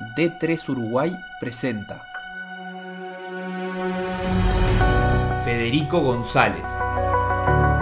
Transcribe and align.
D3 0.00 0.68
Uruguay 0.68 1.16
presenta 1.38 2.02
Federico 5.44 6.00
González. 6.00 6.68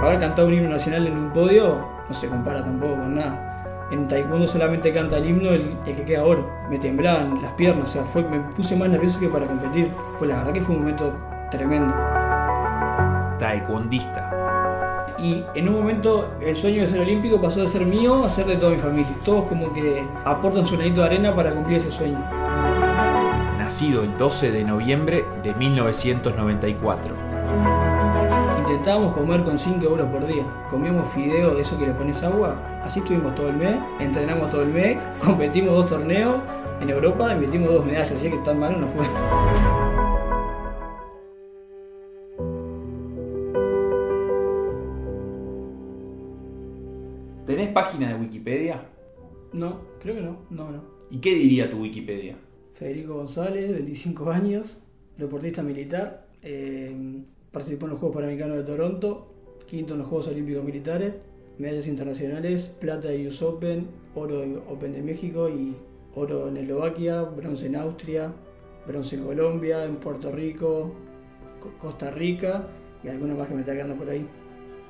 Haber 0.02 0.18
cantado 0.18 0.48
un 0.48 0.54
himno 0.54 0.70
nacional 0.70 1.06
en 1.06 1.16
un 1.16 1.32
podio 1.32 1.88
no 2.08 2.14
se 2.14 2.28
compara 2.28 2.62
tampoco 2.62 2.96
con 2.96 3.14
nada. 3.14 3.88
En 3.90 4.06
taekwondo 4.06 4.46
solamente 4.46 4.92
canta 4.92 5.18
el 5.18 5.28
himno 5.28 5.50
el, 5.50 5.76
el 5.86 5.96
que 5.96 6.04
queda 6.04 6.24
oro. 6.24 6.50
Me 6.68 6.78
temblaban 6.78 7.40
las 7.42 7.52
piernas, 7.54 7.88
o 7.88 7.92
sea, 7.92 8.04
fue, 8.04 8.22
me 8.22 8.40
puse 8.40 8.76
más 8.76 8.88
nervioso 8.88 9.18
que 9.18 9.28
para 9.28 9.46
competir. 9.46 9.92
Fue 10.18 10.28
la 10.28 10.38
verdad 10.38 10.52
que 10.52 10.60
fue 10.62 10.74
un 10.74 10.82
momento 10.82 11.12
tremendo. 11.50 11.92
Taekwondista. 13.38 14.39
Y 15.22 15.44
en 15.54 15.68
un 15.68 15.74
momento 15.74 16.30
el 16.40 16.56
sueño 16.56 16.82
de 16.82 16.88
ser 16.88 17.00
olímpico 17.00 17.40
pasó 17.40 17.60
de 17.60 17.68
ser 17.68 17.84
mío 17.84 18.24
a 18.24 18.30
ser 18.30 18.46
de 18.46 18.56
toda 18.56 18.72
mi 18.72 18.78
familia. 18.78 19.14
Todos 19.22 19.44
como 19.46 19.72
que 19.72 20.02
aportan 20.24 20.66
su 20.66 20.76
granito 20.76 21.02
de 21.02 21.06
arena 21.08 21.36
para 21.36 21.52
cumplir 21.52 21.78
ese 21.78 21.90
sueño. 21.90 22.18
Nacido 23.58 24.02
el 24.02 24.16
12 24.16 24.50
de 24.50 24.64
noviembre 24.64 25.24
de 25.42 25.54
1994. 25.54 27.14
Intentábamos 28.60 29.14
comer 29.14 29.44
con 29.44 29.58
5 29.58 29.84
euros 29.84 30.08
por 30.08 30.26
día. 30.26 30.44
Comíamos 30.70 31.12
fideo 31.12 31.54
de 31.54 31.62
eso 31.62 31.78
que 31.78 31.86
le 31.86 31.92
pones 31.92 32.22
agua. 32.22 32.54
Así 32.82 33.00
estuvimos 33.00 33.34
todo 33.34 33.50
el 33.50 33.56
mes. 33.56 33.76
Entrenamos 33.98 34.50
todo 34.50 34.62
el 34.62 34.68
mes. 34.68 34.96
Competimos 35.22 35.74
dos 35.74 35.86
torneos 35.88 36.36
en 36.80 36.88
Europa 36.88 37.34
y 37.36 37.40
metimos 37.40 37.70
dos 37.70 37.84
medallas. 37.84 38.12
Así 38.12 38.30
que 38.30 38.38
tan 38.38 38.58
malo 38.58 38.78
no 38.78 38.86
fue. 38.86 39.04
Página 47.72 48.08
de 48.08 48.20
Wikipedia? 48.20 48.82
No, 49.52 49.80
creo 50.00 50.14
que 50.16 50.22
no. 50.22 50.36
No, 50.50 50.70
no. 50.70 50.82
¿Y 51.10 51.18
qué 51.18 51.34
diría 51.34 51.70
tu 51.70 51.78
Wikipedia? 51.82 52.36
Federico 52.74 53.14
González, 53.14 53.72
25 53.72 54.30
años, 54.30 54.82
deportista 55.18 55.62
militar. 55.62 56.26
eh, 56.42 57.22
participó 57.52 57.86
en 57.86 57.90
los 57.90 57.98
Juegos 58.00 58.14
Panamericanos 58.14 58.56
de 58.58 58.62
Toronto, 58.62 59.34
quinto 59.66 59.94
en 59.94 59.98
los 60.00 60.08
Juegos 60.08 60.28
Olímpicos 60.28 60.64
Militares, 60.64 61.14
medallas 61.58 61.88
internacionales, 61.88 62.74
plata 62.80 63.08
de 63.08 63.26
US 63.26 63.42
Open, 63.42 63.88
oro 64.14 64.38
de 64.40 64.56
Open 64.68 64.92
de 64.92 65.02
México 65.02 65.48
y 65.48 65.74
oro 66.14 66.48
en 66.48 66.56
Eslovaquia, 66.56 67.22
bronce 67.22 67.66
en 67.66 67.76
Austria, 67.76 68.32
bronce 68.86 69.16
en 69.16 69.24
Colombia, 69.24 69.84
en 69.84 69.96
Puerto 69.96 70.30
Rico, 70.32 70.94
Co- 71.60 71.72
Costa 71.78 72.10
Rica 72.12 72.68
y 73.04 73.08
alguna 73.08 73.34
más 73.34 73.48
que 73.48 73.54
me 73.54 73.60
está 73.60 73.72
quedando 73.74 73.96
por 73.96 74.08
ahí. 74.08 74.24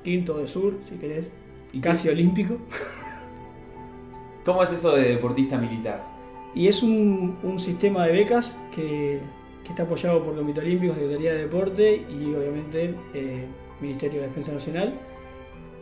Quinto 0.03 0.37
de 0.37 0.47
sur, 0.47 0.75
si 0.87 0.95
querés, 0.95 1.31
¿Y 1.73 1.79
qué- 1.81 1.89
casi 1.89 2.09
olímpico. 2.09 2.57
¿Cómo 4.45 4.63
es 4.63 4.71
eso 4.71 4.95
de 4.95 5.09
deportista 5.09 5.57
militar? 5.57 6.03
Y 6.55 6.67
es 6.67 6.83
un, 6.83 7.37
un 7.43 7.59
sistema 7.59 8.05
de 8.07 8.13
becas 8.13 8.55
que, 8.75 9.19
que 9.63 9.69
está 9.69 9.83
apoyado 9.83 10.23
por 10.23 10.35
Comité 10.35 10.59
Olímpico, 10.61 10.93
Secretaría 10.93 11.33
de 11.33 11.39
Deporte 11.43 12.05
y 12.09 12.33
obviamente 12.33 12.95
eh, 13.13 13.45
Ministerio 13.79 14.21
de 14.21 14.27
Defensa 14.27 14.51
Nacional, 14.51 14.93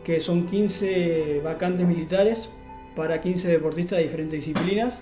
que 0.04 0.20
son 0.20 0.46
15 0.46 1.40
vacantes 1.42 1.86
militares 1.86 2.50
para 2.94 3.20
15 3.20 3.48
deportistas 3.48 3.98
de 3.98 4.04
diferentes 4.04 4.44
disciplinas. 4.44 5.00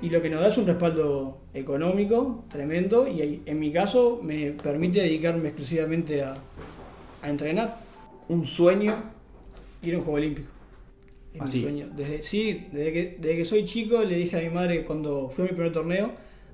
Y 0.00 0.10
lo 0.10 0.22
que 0.22 0.30
nos 0.30 0.40
da 0.40 0.46
es 0.48 0.56
un 0.56 0.66
respaldo 0.66 1.38
económico 1.54 2.44
tremendo 2.48 3.08
y 3.08 3.42
en 3.44 3.58
mi 3.58 3.72
caso 3.72 4.20
me 4.22 4.52
permite 4.52 5.00
dedicarme 5.00 5.48
exclusivamente 5.48 6.22
a, 6.22 6.36
a 7.22 7.28
entrenar, 7.28 7.80
Un 8.28 8.44
sueño. 8.44 8.92
Ir 9.82 9.94
a 9.94 9.98
un 9.98 10.04
Juego 10.04 10.16
Olímpico. 10.16 10.48
Es 11.34 11.54
mi 11.54 11.62
sueño. 11.62 11.88
Desde, 11.96 12.22
sí, 12.22 12.66
desde 12.72 12.92
que, 12.92 13.16
desde 13.20 13.36
que 13.36 13.44
soy 13.44 13.64
chico 13.64 14.02
le 14.02 14.16
dije 14.16 14.36
a 14.36 14.40
mi 14.40 14.50
madre 14.50 14.84
cuando 14.84 15.28
fue 15.28 15.44
mi 15.44 15.50
primer 15.50 15.72
torneo, 15.72 16.12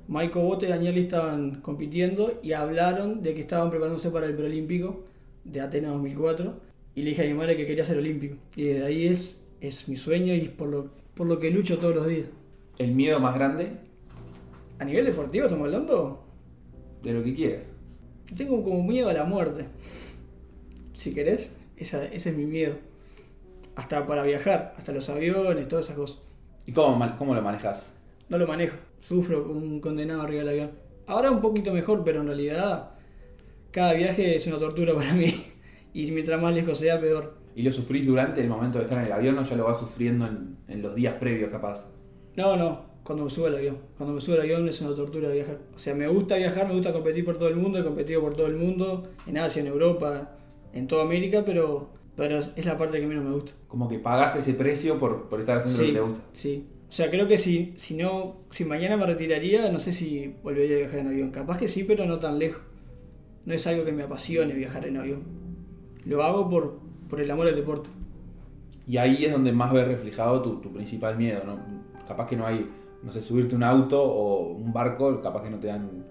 Michael 0.09 0.45
Bote 0.45 0.67
y 0.67 0.69
Daniel 0.69 0.99
estaban 0.99 1.61
compitiendo 1.63 2.39
y 2.43 2.53
hablaron 2.53 3.23
de 3.23 3.35
que 3.35 3.41
estaban 3.41 3.71
preparándose 3.71 4.11
para 4.11 4.27
el 4.27 4.35
preolímpico 4.35 5.05
de 5.45 5.61
Atenas 5.61 5.93
2004 5.93 6.55
y 6.95 7.03
le 7.03 7.11
dije 7.11 7.23
a 7.23 7.27
mi 7.27 7.35
madre 7.35 7.57
que 7.57 7.67
quería 7.67 7.85
ser 7.85 7.99
olímpico. 7.99 8.37
Y 8.57 8.65
desde 8.65 8.85
ahí 8.85 9.07
es, 9.07 9.41
es 9.61 9.89
mi 9.89 9.97
sueño 9.97 10.35
y 10.35 10.41
es 10.41 10.49
por 10.51 10.69
lo, 10.69 10.91
por 11.15 11.27
lo 11.27 11.39
que 11.39 11.51
lucho 11.51 11.79
todos 11.79 11.95
los 11.95 12.07
días. 12.07 12.27
¿El 12.79 12.93
miedo 12.93 13.19
más 13.21 13.35
grande? 13.35 13.69
A 14.79 14.85
nivel 14.85 15.07
deportivo 15.07 15.47
estamos 15.47 15.67
hablando, 15.67 16.25
De 17.03 17.15
lo 17.15 17.23
que 17.23 17.35
quieras. 17.35 17.65
tengo 18.37 18.63
como 18.63 18.83
miedo 18.83 19.09
a 19.09 19.13
la 19.15 19.25
muerte. 19.25 19.67
Si 20.95 21.15
querés, 21.15 21.57
esa, 21.77 22.05
ese 22.07 22.31
es 22.31 22.37
mi 22.37 22.45
miedo. 22.45 22.75
Hasta 23.77 24.07
para 24.07 24.23
viajar, 24.23 24.75
hasta 24.77 24.93
los 24.93 25.09
aviones, 25.09 25.69
todas 25.69 25.87
esas 25.87 25.97
cosas. 25.97 26.23
¿Y 26.67 26.73
cómo, 26.73 27.17
cómo 27.17 27.35
lo 27.35 27.43
manejas? 27.43 28.01
No 28.29 28.39
lo 28.39 28.47
manejo. 28.47 28.77
Sufro 29.01 29.51
un 29.51 29.81
condenado 29.81 30.23
arriba 30.23 30.41
del 30.41 30.49
avión. 30.49 30.71
Ahora 31.07 31.31
un 31.31 31.41
poquito 31.41 31.73
mejor, 31.73 32.03
pero 32.05 32.21
en 32.21 32.29
realidad 32.29 32.93
cada 33.71 33.93
viaje 33.93 34.37
es 34.37 34.47
una 34.47 34.59
tortura 34.59 34.95
para 34.95 35.13
mí. 35.15 35.33
Y 35.97 36.11
mientras 36.11 36.43
más 36.43 36.53
lejos 36.53 36.79
sea, 36.79 37.01
peor. 37.01 37.37
¿Y 37.55 37.63
lo 37.63 37.73
sufrís 37.73 38.05
durante 38.05 38.41
el 38.41 38.49
momento 38.49 38.79
de 38.79 38.85
estar 38.85 38.99
en 38.99 39.05
el 39.05 39.13
avión 39.13 39.39
o 39.39 39.45
ya 39.45 39.55
lo 39.55 39.63
vas 39.65 39.79
sufriendo 39.79 40.27
en, 40.27 40.57
en 40.67 40.83
los 40.83 40.97
días 40.97 41.15
previos 41.21 41.53
capaz? 41.53 41.89
No, 42.35 42.57
no, 42.57 42.87
cuando 43.05 43.23
me 43.23 43.31
subo 43.31 43.47
al 43.47 43.55
avión. 43.55 43.79
Cuando 43.97 44.13
me 44.15 44.21
subo 44.21 44.35
al 44.35 44.41
avión 44.41 44.69
es 44.69 44.81
una 44.81 44.97
tortura 44.97 45.29
viajar. 45.29 45.59
O 45.73 45.79
sea, 45.79 45.95
me 45.95 46.09
gusta 46.09 46.35
viajar, 46.37 46.67
me 46.67 46.75
gusta 46.75 46.93
competir 46.93 47.25
por 47.25 47.39
todo 47.39 47.49
el 47.49 47.55
mundo. 47.55 47.79
He 47.79 47.85
competido 47.85 48.21
por 48.23 48.35
todo 48.35 48.49
el 48.49 48.57
mundo, 48.57 49.05
en 49.27 49.39
Asia, 49.39 49.61
en 49.61 49.69
Europa, 49.69 50.33
en 50.73 50.89
toda 50.89 51.05
América, 51.05 51.45
pero, 51.47 51.91
pero 52.17 52.39
es 52.39 52.65
la 52.65 52.79
parte 52.79 53.01
que 53.01 53.07
menos 53.07 53.25
me 53.25 53.33
gusta. 53.33 53.53
Como 53.69 53.89
que 53.89 53.99
pagás 53.99 54.37
ese 54.37 54.55
precio 54.55 54.99
por, 54.99 55.29
por 55.29 55.41
estar 55.41 55.59
haciendo 55.59 55.81
lo 55.81 55.87
que 55.87 55.93
te 55.93 56.01
gusta. 56.01 56.25
sí. 56.33 56.67
O 56.87 56.97
sea, 56.97 57.11
creo 57.11 57.27
que 57.27 57.39
si, 57.39 57.75
si 57.77 57.97
no, 57.97 58.37
si 58.51 58.65
mañana 58.65 58.97
me 58.97 59.05
retiraría, 59.05 59.69
no 59.73 59.81
sé 59.81 59.93
si 59.93 60.33
volvería 60.45 60.77
a 60.77 60.79
viajar 60.81 61.01
en 61.01 61.09
avión. 61.09 61.31
Capaz 61.33 61.59
que 61.59 61.67
sí, 61.67 61.83
pero 61.83 62.07
no 62.07 62.21
tan 62.21 62.39
lejos. 62.39 62.63
No 63.47 63.53
es 63.53 63.67
algo 63.67 63.85
que 63.85 63.91
me 63.91 64.05
apasione 64.05 64.55
viajar 64.55 64.87
en 64.87 64.99
avión. 64.99 65.23
Lo 66.05 66.23
hago 66.23 66.49
por, 66.49 66.79
por 67.11 67.21
el 67.21 67.29
amor 67.33 67.49
al 67.49 67.57
deporte. 67.57 67.91
Y 68.87 68.99
ahí 68.99 69.25
es 69.25 69.33
donde 69.33 69.51
más 69.51 69.73
ves 69.73 69.89
reflejado 69.89 70.41
tu, 70.41 70.61
tu 70.61 70.73
principal 70.73 71.17
miedo, 71.17 71.43
¿no? 71.45 71.59
Capaz 72.07 72.29
que 72.29 72.37
no 72.37 72.47
hay, 72.47 72.71
no 73.03 73.11
sé, 73.11 73.23
subirte 73.23 73.57
un 73.57 73.65
auto 73.65 74.01
o 74.01 74.53
un 74.53 74.73
barco, 74.73 75.21
capaz 75.21 75.43
que 75.43 75.51
no 75.51 75.59
te 75.59 75.67
dan... 75.69 76.05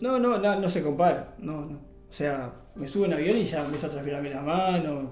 No, 0.00 0.18
no, 0.18 0.38
no, 0.38 0.58
no 0.58 0.68
se 0.68 0.82
compara. 0.82 1.34
No, 1.38 1.66
no. 1.66 1.74
O 2.08 2.12
sea, 2.12 2.50
me 2.76 2.88
subo 2.88 3.04
en 3.04 3.12
avión 3.12 3.36
y 3.36 3.44
ya 3.44 3.62
empieza 3.62 3.88
a 3.88 3.90
transpirarme 3.90 4.30
las 4.30 4.42
manos. 4.42 5.04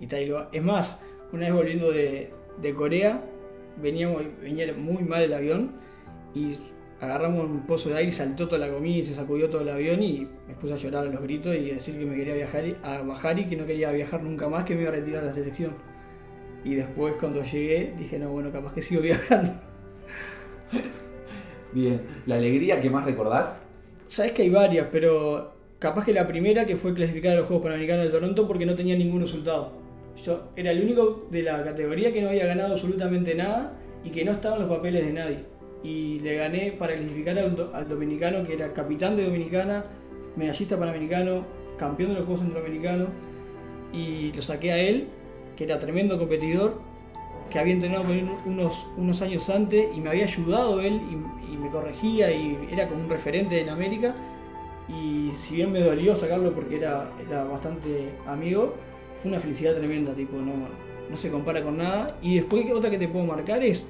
Y 0.00 0.06
tal. 0.06 0.48
Es 0.52 0.62
más, 0.62 1.00
una 1.32 1.46
vez 1.46 1.54
volviendo 1.54 1.90
de, 1.90 2.30
de 2.60 2.74
Corea, 2.74 3.22
veníamos, 3.80 4.22
venía 4.40 4.72
muy 4.74 5.02
mal 5.02 5.22
el 5.22 5.32
avión 5.32 5.72
y 6.34 6.56
agarramos 7.00 7.44
un 7.48 7.64
pozo 7.66 7.90
de 7.90 7.96
aire 7.96 8.08
y 8.08 8.12
saltó 8.12 8.48
toda 8.48 8.66
la 8.66 8.72
comida 8.72 8.98
y 8.98 9.04
se 9.04 9.14
sacudió 9.14 9.48
todo 9.48 9.60
el 9.62 9.68
avión 9.68 10.02
y 10.02 10.26
me 10.48 10.54
puse 10.54 10.74
a 10.74 10.76
llorar 10.76 11.06
a 11.06 11.10
los 11.10 11.22
gritos 11.22 11.54
y 11.56 11.70
a 11.70 11.74
decir 11.74 11.96
que 11.98 12.04
me 12.04 12.16
quería 12.16 12.34
viajar 12.34 12.66
y- 12.66 12.76
a 12.82 13.02
bajar 13.02 13.38
y 13.38 13.44
que 13.46 13.56
no 13.56 13.66
quería 13.66 13.90
viajar 13.92 14.22
nunca 14.22 14.48
más, 14.48 14.64
que 14.64 14.74
me 14.74 14.82
iba 14.82 14.90
a 14.90 14.94
retirar 14.94 15.20
de 15.22 15.28
la 15.28 15.32
selección. 15.34 15.72
Y 16.64 16.74
después 16.74 17.14
cuando 17.20 17.42
llegué 17.44 17.94
dije, 17.98 18.18
no, 18.18 18.30
bueno, 18.30 18.50
capaz 18.52 18.74
que 18.74 18.82
sigo 18.82 19.00
viajando. 19.02 19.52
Bien, 21.72 22.00
¿la 22.26 22.36
alegría 22.36 22.80
que 22.80 22.90
más 22.90 23.04
recordás? 23.04 23.64
Sabes 24.08 24.32
que 24.32 24.42
hay 24.42 24.50
varias, 24.50 24.88
pero 24.90 25.54
capaz 25.78 26.04
que 26.04 26.12
la 26.12 26.26
primera 26.26 26.64
que 26.66 26.76
fue 26.76 26.94
clasificar 26.94 27.32
a 27.32 27.36
los 27.36 27.46
Juegos 27.46 27.62
Panamericanos 27.62 28.06
de 28.06 28.10
Toronto 28.10 28.46
porque 28.48 28.66
no 28.66 28.74
tenía 28.74 28.96
ningún 28.96 29.20
resultado. 29.20 29.72
Yo 30.24 30.48
era 30.56 30.70
el 30.72 30.82
único 30.82 31.26
de 31.30 31.42
la 31.42 31.62
categoría 31.64 32.12
que 32.12 32.20
no 32.22 32.30
había 32.30 32.46
ganado 32.46 32.72
absolutamente 32.74 33.34
nada 33.34 33.72
y 34.04 34.10
que 34.10 34.24
no 34.24 34.32
estaba 34.32 34.56
en 34.56 34.62
los 34.62 34.76
papeles 34.76 35.04
de 35.06 35.12
nadie. 35.12 35.38
Y 35.82 36.18
le 36.20 36.34
gané 36.36 36.72
para 36.72 36.94
clasificar 36.96 37.38
al, 37.38 37.54
do- 37.54 37.70
al 37.74 37.88
dominicano 37.88 38.44
que 38.44 38.54
era 38.54 38.72
capitán 38.72 39.16
de 39.16 39.24
Dominicana, 39.24 39.84
medallista 40.36 40.76
panamericano, 40.78 41.44
campeón 41.78 42.10
de 42.10 42.16
los 42.18 42.26
Juegos 42.26 42.42
Centroamericanos 42.44 43.08
y 43.92 44.32
lo 44.32 44.42
saqué 44.42 44.72
a 44.72 44.78
él, 44.78 45.06
que 45.56 45.64
era 45.64 45.78
tremendo 45.78 46.18
competidor, 46.18 46.80
que 47.50 47.58
había 47.58 47.72
entrenado 47.74 48.04
con 48.04 48.12
él 48.12 48.28
unos, 48.44 48.86
unos 48.96 49.22
años 49.22 49.48
antes 49.48 49.86
y 49.96 50.00
me 50.00 50.10
había 50.10 50.24
ayudado 50.24 50.80
él 50.80 51.00
y, 51.10 51.52
y 51.54 51.56
me 51.56 51.70
corregía 51.70 52.30
y 52.30 52.58
era 52.70 52.88
como 52.88 53.04
un 53.04 53.08
referente 53.08 53.60
en 53.60 53.68
América. 53.68 54.14
Y 54.88 55.30
si 55.36 55.56
bien 55.56 55.70
me 55.72 55.80
dolió 55.80 56.16
sacarlo 56.16 56.52
porque 56.52 56.76
era, 56.76 57.10
era 57.26 57.44
bastante 57.44 58.10
amigo, 58.26 58.74
fue 59.20 59.30
una 59.30 59.40
felicidad 59.40 59.76
tremenda, 59.76 60.12
tipo, 60.14 60.36
no, 60.36 60.54
no 61.10 61.16
se 61.16 61.30
compara 61.30 61.62
con 61.62 61.78
nada. 61.78 62.16
Y 62.22 62.36
después 62.36 62.64
otra 62.72 62.90
que 62.90 62.98
te 62.98 63.08
puedo 63.08 63.24
marcar 63.24 63.62
es 63.62 63.86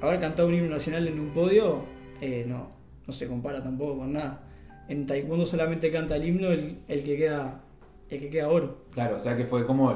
haber 0.00 0.20
cantado 0.20 0.48
un 0.48 0.54
himno 0.54 0.70
nacional 0.70 1.06
en 1.08 1.18
un 1.18 1.30
podio, 1.30 1.82
eh, 2.20 2.44
no, 2.46 2.70
no 3.06 3.12
se 3.12 3.26
compara 3.26 3.62
tampoco 3.62 3.98
con 3.98 4.12
nada. 4.12 4.44
En 4.88 5.06
taekwondo 5.06 5.44
solamente 5.44 5.90
canta 5.90 6.16
el 6.16 6.26
himno 6.26 6.50
el, 6.50 6.78
el 6.88 7.04
que 7.04 7.16
queda 7.16 7.62
el 8.10 8.20
que 8.20 8.30
queda 8.30 8.48
oro. 8.48 8.84
Claro, 8.92 9.16
o 9.16 9.20
sea 9.20 9.36
que 9.36 9.44
fue 9.44 9.66
como 9.66 9.90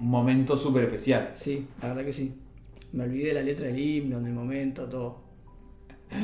un 0.00 0.08
momento 0.08 0.56
súper 0.56 0.84
especial. 0.84 1.32
Sí, 1.34 1.66
la 1.82 1.88
verdad 1.88 2.04
que 2.04 2.12
sí. 2.12 2.34
Me 2.92 3.04
olvidé 3.04 3.28
de 3.28 3.34
la 3.34 3.42
letra 3.42 3.66
del 3.66 3.78
himno, 3.78 4.20
del 4.20 4.32
momento, 4.32 4.84
todo. 4.86 5.20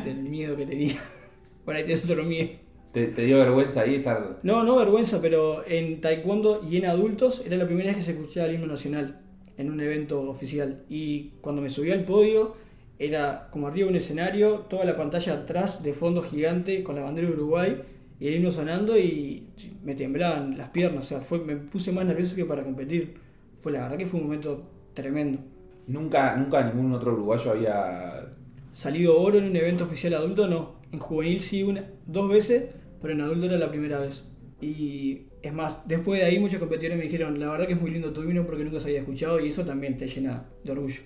Del 0.04 0.22
miedo 0.22 0.56
que 0.56 0.64
tenía. 0.64 0.96
Por 1.64 1.74
ahí 1.74 1.82
tenés 1.82 2.08
otro 2.08 2.24
miedo. 2.24 2.50
¿Te, 2.94 3.08
te 3.08 3.22
dio 3.22 3.38
vergüenza 3.38 3.80
ahí 3.80 3.96
estar...? 3.96 4.38
No, 4.44 4.62
no 4.62 4.76
vergüenza, 4.76 5.20
pero 5.20 5.66
en 5.66 6.00
taekwondo 6.00 6.62
y 6.66 6.76
en 6.76 6.86
adultos 6.86 7.44
era 7.44 7.56
la 7.56 7.66
primera 7.66 7.88
vez 7.88 7.96
que 7.96 8.02
se 8.04 8.12
escuchaba 8.12 8.46
el 8.46 8.54
himno 8.54 8.68
nacional 8.68 9.20
en 9.58 9.70
un 9.70 9.80
evento 9.80 10.22
oficial. 10.22 10.84
Y 10.88 11.30
cuando 11.40 11.60
me 11.60 11.70
subí 11.70 11.90
al 11.90 12.04
podio, 12.04 12.54
era 13.00 13.48
como 13.50 13.66
arriba 13.66 13.88
un 13.88 13.96
escenario, 13.96 14.60
toda 14.70 14.84
la 14.84 14.96
pantalla 14.96 15.34
atrás 15.34 15.82
de 15.82 15.92
fondo 15.92 16.22
gigante 16.22 16.84
con 16.84 16.94
la 16.94 17.02
bandera 17.02 17.26
de 17.26 17.34
Uruguay 17.34 17.82
y 18.20 18.28
el 18.28 18.36
himno 18.36 18.52
sonando 18.52 18.96
y 18.96 19.48
me 19.82 19.96
temblaban 19.96 20.56
las 20.56 20.68
piernas, 20.68 21.02
o 21.02 21.06
sea, 21.08 21.20
fue, 21.20 21.40
me 21.40 21.56
puse 21.56 21.90
más 21.90 22.06
nervioso 22.06 22.36
que 22.36 22.44
para 22.44 22.62
competir. 22.62 23.14
Fue 23.60 23.72
la 23.72 23.82
verdad 23.82 23.98
que 23.98 24.06
fue 24.06 24.20
un 24.20 24.26
momento 24.26 24.70
tremendo. 24.94 25.40
Nunca, 25.88 26.36
nunca 26.36 26.62
ningún 26.62 26.92
otro 26.92 27.12
uruguayo 27.12 27.50
había 27.50 28.24
Salido 28.74 29.20
oro 29.20 29.38
en 29.38 29.44
un 29.44 29.56
evento 29.56 29.84
oficial 29.84 30.14
adulto, 30.14 30.48
no. 30.48 30.74
En 30.90 30.98
juvenil 30.98 31.40
sí, 31.40 31.62
una, 31.62 31.84
dos 32.06 32.28
veces, 32.28 32.70
pero 33.04 33.12
en 33.12 33.20
adulto 33.20 33.44
era 33.44 33.58
la 33.58 33.70
primera 33.70 33.98
vez. 34.00 34.24
Y 34.62 35.26
es 35.42 35.52
más, 35.52 35.86
después 35.86 36.20
de 36.20 36.26
ahí 36.26 36.38
muchos 36.38 36.58
competidores 36.58 36.96
me 36.96 37.04
dijeron, 37.04 37.38
la 37.38 37.50
verdad 37.50 37.66
que 37.66 37.74
es 37.74 37.80
muy 37.82 37.90
lindo 37.90 38.14
tu 38.14 38.22
himno 38.22 38.46
porque 38.46 38.64
nunca 38.64 38.80
se 38.80 38.88
había 38.88 39.00
escuchado 39.00 39.38
y 39.38 39.48
eso 39.48 39.62
también 39.66 39.98
te 39.98 40.06
llena 40.06 40.44
de 40.64 40.72
orgullo. 40.72 41.00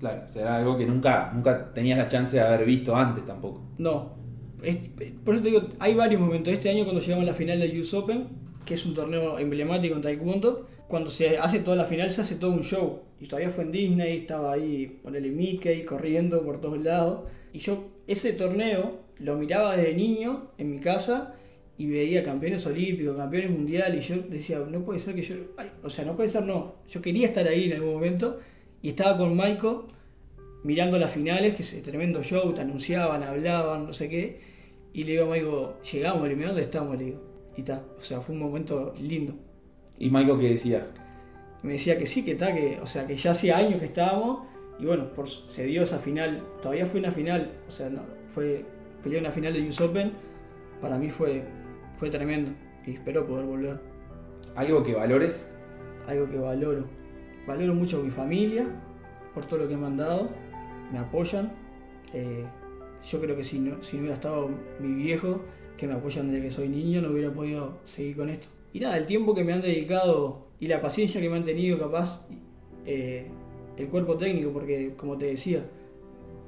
Claro, 0.00 0.22
será 0.32 0.56
algo 0.56 0.78
que 0.78 0.86
nunca, 0.86 1.30
nunca 1.34 1.74
tenías 1.74 1.98
la 1.98 2.08
chance 2.08 2.36
de 2.38 2.42
haber 2.42 2.64
visto 2.64 2.96
antes 2.96 3.26
tampoco. 3.26 3.62
No. 3.76 4.14
Es- 4.62 4.78
por 5.24 5.34
eso 5.34 5.42
te 5.42 5.50
digo, 5.50 5.62
hay 5.78 5.94
varios 5.94 6.20
momentos. 6.22 6.54
Este 6.54 6.70
año 6.70 6.84
cuando 6.84 7.02
llegamos 7.02 7.24
a 7.24 7.26
la 7.26 7.34
final 7.34 7.60
del 7.60 7.78
US 7.80 7.92
Open, 7.94 8.28
que 8.64 8.74
es 8.74 8.86
un 8.86 8.94
torneo 8.94 9.38
emblemático 9.38 9.94
en 9.94 10.00
Taekwondo, 10.02 10.68
cuando 10.88 11.10
se 11.10 11.36
hace 11.36 11.58
toda 11.58 11.76
la 11.76 11.84
final 11.84 12.10
se 12.10 12.22
hace 12.22 12.36
todo 12.36 12.52
un 12.52 12.62
show. 12.62 13.00
Y 13.20 13.26
todavía 13.26 13.50
fue 13.50 13.64
en 13.64 13.72
Disney, 13.72 14.18
estaba 14.18 14.52
ahí, 14.52 15.00
ponele 15.02 15.30
Mickey, 15.30 15.84
corriendo 15.84 16.42
por 16.42 16.60
todos 16.60 16.80
lados. 16.82 17.24
Y 17.52 17.58
yo 17.58 17.90
ese 18.06 18.32
torneo 18.32 19.02
lo 19.18 19.36
miraba 19.36 19.76
desde 19.76 19.94
niño 19.94 20.50
en 20.58 20.70
mi 20.70 20.80
casa 20.80 21.34
y 21.78 21.86
veía 21.86 22.22
campeones 22.22 22.66
olímpicos, 22.66 23.16
campeones 23.16 23.50
mundiales, 23.50 24.04
y 24.04 24.14
yo 24.14 24.22
decía, 24.28 24.58
no 24.58 24.84
puede 24.84 25.00
ser 25.00 25.14
que 25.14 25.22
yo, 25.22 25.34
ay, 25.56 25.70
o 25.82 25.90
sea, 25.90 26.04
no 26.04 26.14
puede 26.14 26.28
ser, 26.28 26.44
no, 26.44 26.76
yo 26.88 27.02
quería 27.02 27.26
estar 27.26 27.46
ahí 27.48 27.64
en 27.64 27.74
algún 27.74 27.94
momento, 27.94 28.38
y 28.82 28.90
estaba 28.90 29.16
con 29.16 29.36
Maiko 29.36 29.86
mirando 30.64 30.98
las 30.98 31.10
finales, 31.10 31.54
que 31.54 31.62
es 31.62 31.82
tremendo 31.82 32.22
show, 32.22 32.52
te 32.52 32.60
anunciaban, 32.60 33.22
hablaban, 33.22 33.86
no 33.86 33.92
sé 33.92 34.08
qué, 34.08 34.40
y 34.92 35.04
le 35.04 35.12
digo 35.12 35.24
a 35.24 35.28
Maiko, 35.28 35.78
llegamos, 35.90 36.28
le 36.28 36.34
digo, 36.34 36.48
¿dónde 36.48 36.62
estamos? 36.62 36.96
Le 36.98 37.04
digo, 37.04 37.20
y 37.56 37.60
está, 37.60 37.82
o 37.98 38.00
sea, 38.00 38.20
fue 38.20 38.34
un 38.34 38.42
momento 38.42 38.94
lindo. 39.00 39.34
¿Y 39.98 40.10
Michael 40.10 40.38
qué 40.40 40.50
decía? 40.50 40.86
Me 41.62 41.74
decía 41.74 41.98
que 41.98 42.06
sí, 42.06 42.24
que 42.24 42.32
está, 42.32 42.54
que, 42.54 42.80
o 42.80 42.86
sea, 42.86 43.06
que 43.06 43.16
ya 43.16 43.32
hacía 43.32 43.56
años 43.56 43.80
que 43.80 43.86
estábamos, 43.86 44.46
y 44.78 44.84
bueno, 44.84 45.12
por, 45.12 45.28
se 45.28 45.64
dio 45.66 45.82
esa 45.82 45.98
final, 45.98 46.42
todavía 46.60 46.86
fue 46.86 47.00
una 47.00 47.12
final, 47.12 47.52
o 47.68 47.70
sea, 47.70 47.88
no, 47.88 48.02
fue, 48.30 48.64
peleé 49.02 49.20
una 49.20 49.30
final 49.30 49.52
de 49.52 49.68
US 49.68 49.80
Open, 49.80 50.12
para 50.80 50.98
mí 50.98 51.10
fue, 51.10 51.44
fue 52.02 52.10
tremendo, 52.10 52.50
y 52.84 52.94
espero 52.94 53.24
poder 53.28 53.46
volver. 53.46 53.78
¿Algo 54.56 54.82
que 54.82 54.92
valores? 54.92 55.56
algo 56.08 56.28
que 56.28 56.36
valoro. 56.36 56.84
Valoro 57.46 57.74
mucho 57.74 58.00
a 58.00 58.02
mi 58.02 58.10
familia 58.10 58.66
por 59.32 59.44
todo 59.46 59.60
lo 59.60 59.68
que 59.68 59.76
me 59.76 59.86
han 59.86 59.96
dado, 59.96 60.30
me 60.92 60.98
apoyan. 60.98 61.52
Eh, 62.12 62.44
yo 63.08 63.20
creo 63.20 63.36
que 63.36 63.44
si 63.44 63.60
no, 63.60 63.80
si 63.84 63.94
no 63.94 64.00
hubiera 64.00 64.16
estado 64.16 64.50
mi 64.80 64.94
viejo, 65.00 65.42
que 65.76 65.86
me 65.86 65.92
apoyan 65.94 66.32
desde 66.32 66.46
que 66.46 66.50
soy 66.50 66.68
niño, 66.68 67.02
no 67.02 67.10
hubiera 67.12 67.32
podido 67.32 67.74
seguir 67.84 68.16
con 68.16 68.30
esto. 68.30 68.48
Y 68.72 68.80
nada, 68.80 68.96
el 68.96 69.06
tiempo 69.06 69.32
que 69.32 69.44
me 69.44 69.52
han 69.52 69.62
dedicado 69.62 70.48
y 70.58 70.66
la 70.66 70.80
paciencia 70.82 71.20
que 71.20 71.30
me 71.30 71.36
han 71.36 71.44
tenido, 71.44 71.78
capaz, 71.78 72.26
eh, 72.84 73.28
el 73.76 73.86
cuerpo 73.86 74.16
técnico, 74.16 74.50
porque 74.50 74.94
como 74.96 75.16
te 75.18 75.26
decía, 75.26 75.62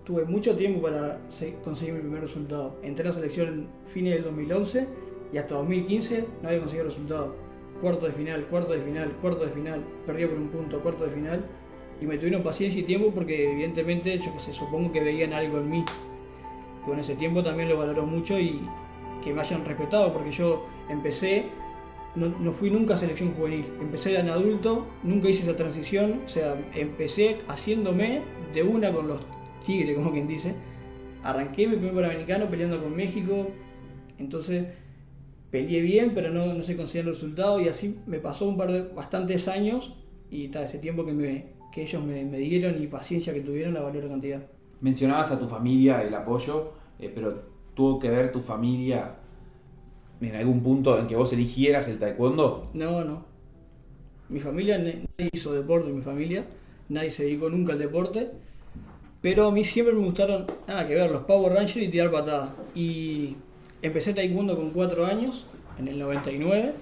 tuve 0.05 0.25
mucho 0.25 0.57
tiempo 0.57 0.83
para 0.83 1.21
se- 1.29 1.55
conseguir 1.63 1.95
mi 1.95 2.01
primer 2.01 2.23
resultado. 2.23 2.77
Entré 2.83 3.05
a 3.05 3.11
la 3.11 3.15
selección 3.15 3.49
en 3.49 3.69
fines 3.87 4.15
del 4.15 4.25
2011 4.25 4.89
y 5.35 5.39
hasta 5.39 5.57
2015 5.57 6.29
no 6.43 6.49
había 6.49 6.61
conseguido 6.61 6.87
resultado. 6.87 7.35
Cuarto 7.81 8.07
de 8.07 8.13
final, 8.13 8.47
cuarto 8.47 8.73
de 8.73 8.81
final, 8.81 9.11
cuarto 9.21 9.45
de 9.45 9.51
final, 9.51 9.85
perdió 10.07 10.31
por 10.31 10.39
un 10.39 10.49
punto, 10.49 10.81
cuarto 10.81 11.07
de 11.07 11.11
final. 11.11 11.45
Y 12.01 12.07
me 12.07 12.19
tuvieron 12.19 12.45
paciencia 12.45 12.81
y 12.81 12.85
tiempo 12.85 13.11
porque 13.13 13.51
evidentemente, 13.51 14.17
yo 14.19 14.33
que 14.33 14.39
sé, 14.39 14.53
supongo 14.53 14.93
que 14.93 15.01
veían 15.01 15.33
algo 15.33 15.59
en 15.59 15.71
mí. 15.71 15.85
Con 16.87 17.01
ese 17.01 17.17
tiempo 17.17 17.43
también 17.43 17.69
lo 17.69 17.77
valoro 17.77 18.07
mucho 18.07 18.39
y 18.39 18.61
que 19.25 19.33
me 19.33 19.41
hayan 19.41 19.65
respetado 19.65 20.13
porque 20.13 20.31
yo 20.31 20.67
empecé, 20.89 21.47
no, 22.15 22.29
no 22.29 22.53
fui 22.53 22.71
nunca 22.71 22.95
a 22.95 22.99
selección 22.99 23.35
juvenil, 23.35 23.67
empecé 23.81 24.17
en 24.17 24.29
adulto, 24.29 24.87
nunca 25.03 25.29
hice 25.29 25.43
esa 25.43 25.57
transición, 25.57 26.21
o 26.27 26.29
sea, 26.29 26.55
empecé 26.75 27.39
haciéndome 27.49 28.23
de 28.53 28.63
una 28.63 28.93
con 28.93 29.09
los 29.09 29.19
tigres, 29.67 29.97
como 29.97 30.13
quien 30.13 30.29
dice. 30.29 30.55
Arranqué 31.25 31.67
mi 31.67 31.75
primer 31.75 31.95
Panamericano 31.95 32.47
peleando 32.47 32.81
con 32.81 32.95
México, 32.95 33.49
entonces 34.19 34.67
peleé 35.55 35.83
bien, 35.83 36.11
pero 36.17 36.31
no, 36.31 36.53
no 36.53 36.63
se 36.65 36.77
consiguieron 36.77 37.13
los 37.13 37.21
resultados 37.21 37.63
y 37.63 37.69
así 37.69 38.01
me 38.07 38.19
pasó 38.19 38.49
un 38.49 38.57
par 38.57 38.73
de 38.73 38.83
bastantes 38.83 39.47
años 39.47 39.95
y 40.29 40.51
ese 40.53 40.79
tiempo 40.79 41.07
que, 41.07 41.13
me, 41.13 41.45
que 41.73 41.83
ellos 41.83 42.05
me, 42.05 42.25
me 42.25 42.39
dieron 42.39 42.83
y 42.83 42.89
paciencia 42.89 43.33
que 43.33 43.41
tuvieron 43.41 43.73
la 43.73 43.81
valoro 43.81 44.09
cantidad. 44.09 44.43
Mencionabas 44.81 45.31
a 45.31 45.39
tu 45.39 45.47
familia, 45.47 46.03
el 46.03 46.13
apoyo, 46.13 46.73
eh, 46.99 47.09
pero 47.15 47.41
tuvo 47.73 48.01
que 48.01 48.11
ver 48.11 48.33
tu 48.33 48.41
familia 48.41 49.15
en 50.21 50.35
algún 50.35 50.61
punto 50.61 50.99
en 50.99 51.07
que 51.07 51.15
vos 51.15 51.33
eligieras 51.33 51.87
el 51.87 52.01
taekwondo. 52.01 52.67
No, 52.75 53.05
no. 53.05 53.25
Mi 54.29 54.41
familia, 54.41 54.77
nadie 54.77 55.31
hizo 55.33 55.53
deporte 55.53 55.89
en 55.89 55.95
mi 55.95 56.03
familia, 56.03 56.47
nadie 56.89 57.13
se 57.13 57.27
dedicó 57.27 57.49
nunca 57.49 57.75
al 57.75 57.79
deporte, 57.79 58.33
pero 59.23 59.47
a 59.47 59.53
mí 59.53 59.63
siempre 59.63 59.95
me 59.95 60.05
gustaron, 60.05 60.47
nada 60.67 60.85
que 60.85 60.97
ver, 60.97 61.13
los 61.13 61.23
Power 61.23 61.53
Rangers 61.53 61.77
y 61.77 61.89
tirar 61.89 62.11
patadas. 62.11 62.51
Y 62.75 63.37
empecé 63.87 64.15
taekwondo 64.15 64.57
con 64.57 64.71
4 64.71 65.05
años, 65.05 65.47
en 65.79 65.89
el 65.89 65.99
99, 65.99 66.73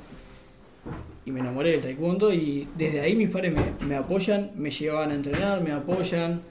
y 1.25 1.31
me 1.33 1.41
enamoré 1.41 1.73
del 1.73 1.83
taekwondo 1.83 2.33
y 2.33 2.69
desde 2.77 3.01
ahí 3.01 3.17
mis 3.17 3.29
padres 3.29 3.59
me, 3.87 3.97
apoyan, 3.97 4.53
me 4.57 4.71
llevaban 4.71 5.11
a 5.11 5.15
entrenar, 5.15 5.63
me 5.63 5.73
apoyan, 5.73 6.43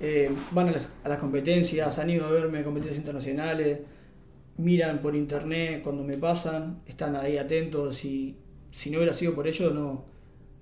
eh, 0.00 0.30
van 0.52 0.68
a 0.68 1.08
las, 1.08 1.18
competencias, 1.18 1.98
han 1.98 2.10
ido 2.10 2.24
a 2.24 2.30
verme 2.30 2.62
competencias 2.62 2.98
internacionales, 2.98 3.80
miran 4.58 5.00
por 5.00 5.16
internet 5.16 5.82
cuando 5.82 6.04
me 6.04 6.16
pasan, 6.16 6.80
están 6.86 7.16
ahí 7.16 7.36
atentos 7.36 8.04
y 8.04 8.36
si 8.70 8.90
no 8.90 8.98
hubiera 8.98 9.12
sido 9.12 9.34
por 9.34 9.48
ellos 9.48 9.74
no, 9.74 10.04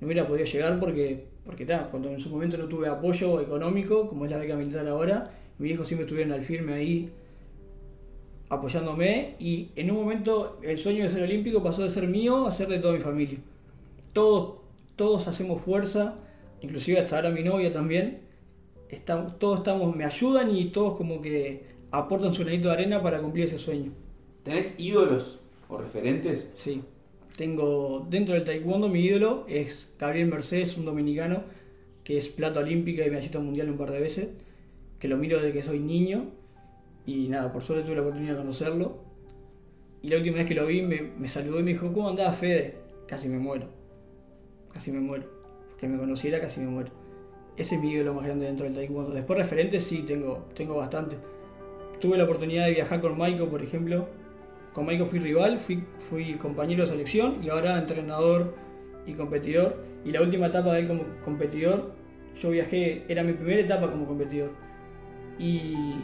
no 0.01 0.07
hubiera 0.07 0.27
podido 0.27 0.47
llegar 0.47 0.81
porque, 0.81 1.27
porque 1.45 1.67
cuando 1.91 2.11
en 2.11 2.21
su 2.21 2.31
momento 2.31 2.57
no 2.57 2.67
tuve 2.67 2.89
apoyo 2.89 3.41
económico, 3.43 4.09
como 4.09 4.25
es 4.25 4.31
la 4.31 4.39
beca 4.39 4.57
militar 4.57 4.89
ahora, 4.89 5.31
mis 5.59 5.73
hijos 5.73 5.87
siempre 5.87 6.05
estuvieron 6.05 6.33
al 6.33 6.43
firme 6.43 6.73
ahí 6.73 7.13
apoyándome 8.55 9.35
y 9.39 9.69
en 9.77 9.91
un 9.91 9.99
momento 9.99 10.59
el 10.63 10.79
sueño 10.79 11.05
de 11.05 11.11
ser 11.11 11.23
olímpico 11.23 11.63
pasó 11.63 11.83
de 11.83 11.91
ser 11.91 12.09
mío 12.09 12.47
a 12.47 12.53
ser 12.53 12.69
de 12.69 12.79
toda 12.79 12.95
mi 12.95 13.01
familia. 13.01 13.39
Todos, 14.13 14.57
todos 14.97 15.29
hacemos 15.29 15.61
fuerza, 15.63 16.17
inclusive 16.61 17.01
hasta 17.01 17.17
ahora 17.17 17.31
mi 17.31 17.43
novia 17.43 17.73
también, 17.73 18.21
estamos, 18.89 19.39
todos 19.39 19.59
estamos, 19.59 19.95
me 19.95 20.05
ayudan 20.05 20.55
y 20.57 20.67
todos 20.67 20.97
como 20.97 21.21
que 21.21 21.65
aportan 21.91 22.35
su 22.35 22.43
granito 22.43 22.69
de 22.69 22.75
arena 22.75 23.03
para 23.03 23.21
cumplir 23.21 23.47
ese 23.47 23.59
sueño. 23.59 23.93
¿Tenés 24.43 24.79
ídolos 24.79 25.41
o 25.69 25.79
referentes? 25.79 26.53
Sí. 26.55 26.83
Tengo 27.37 28.07
dentro 28.09 28.35
del 28.35 28.45
taekwondo 28.45 28.89
mi 28.89 29.01
ídolo 29.01 29.45
es 29.49 29.93
Gabriel 29.99 30.29
Mercedes, 30.29 30.77
un 30.77 30.85
dominicano 30.85 31.43
que 32.05 32.17
es 32.17 32.29
plata 32.29 32.61
olímpica 32.61 33.05
y 33.05 33.11
medallista 33.11 33.41
mundial 33.41 33.71
un 33.71 33.79
par 33.79 33.91
de 33.91 33.99
veces, 33.99 34.29
que 35.01 35.09
lo 35.09 35.17
miro 35.17 35.39
desde 35.39 35.53
que 35.53 35.63
soy 35.65 35.81
niño 35.81 36.27
y 37.07 37.29
nada, 37.29 37.53
por 37.53 37.63
suerte 37.63 37.85
tuve 37.85 37.97
la 37.97 38.03
oportunidad 38.03 38.33
de 38.33 38.39
conocerlo. 38.39 38.99
Y 40.03 40.09
la 40.09 40.17
última 40.17 40.37
vez 40.37 40.47
que 40.47 40.55
lo 40.55 40.67
vi 40.67 40.83
me, 40.83 41.01
me 41.19 41.29
saludó 41.29 41.61
y 41.61 41.63
me 41.63 41.73
dijo, 41.73 41.93
¿cómo 41.93 42.09
andás 42.09 42.37
Fede? 42.37 42.77
Casi 43.07 43.29
me 43.29 43.39
muero. 43.39 43.69
Casi 44.73 44.93
me 44.93 45.01
muero. 45.01 45.25
Que 45.79 45.89
me 45.89 45.99
conociera 45.99 46.41
casi 46.41 46.61
me 46.61 46.67
muero. 46.67 46.91
Ese 47.57 47.77
es 47.77 47.81
mi 47.81 47.93
ídolo 47.93 48.15
más 48.15 48.25
grande 48.25 48.47
dentro 48.47 48.65
del 48.65 48.75
taekwondo. 48.75 49.13
Después 49.13 49.39
referentes 49.39 49.85
sí, 49.85 50.03
tengo, 50.03 50.47
tengo 50.55 50.77
bastante. 50.77 51.17
Tuve 52.01 52.19
la 52.19 52.25
oportunidad 52.25 52.67
de 52.67 52.73
viajar 52.73 53.01
con 53.01 53.17
Maiko, 53.17 53.49
por 53.49 53.63
ejemplo, 53.63 54.09
con 54.75 54.87
Maiko 54.87 55.07
fui 55.07 55.21
rival, 55.21 55.61
fui, 55.61 55.85
fui 56.01 56.35
compañero 56.35 56.83
de 56.83 56.91
selección 56.91 57.43
y 57.43 57.49
ahora 57.49 57.79
entrenador 57.79 58.57
y 59.07 59.13
competidor. 59.13 59.85
Y 60.05 60.11
la 60.11 60.21
última 60.21 60.49
etapa 60.49 60.73
de 60.73 60.81
él 60.81 60.89
como 60.89 61.05
competidor, 61.25 61.93
yo 62.37 62.51
viajé, 62.51 63.05
era 63.09 63.23
mi 63.23 63.35
primera 63.35 63.61
etapa 63.61 63.89
como 63.89 64.05
competidor. 64.05 64.51
Y 65.39 65.95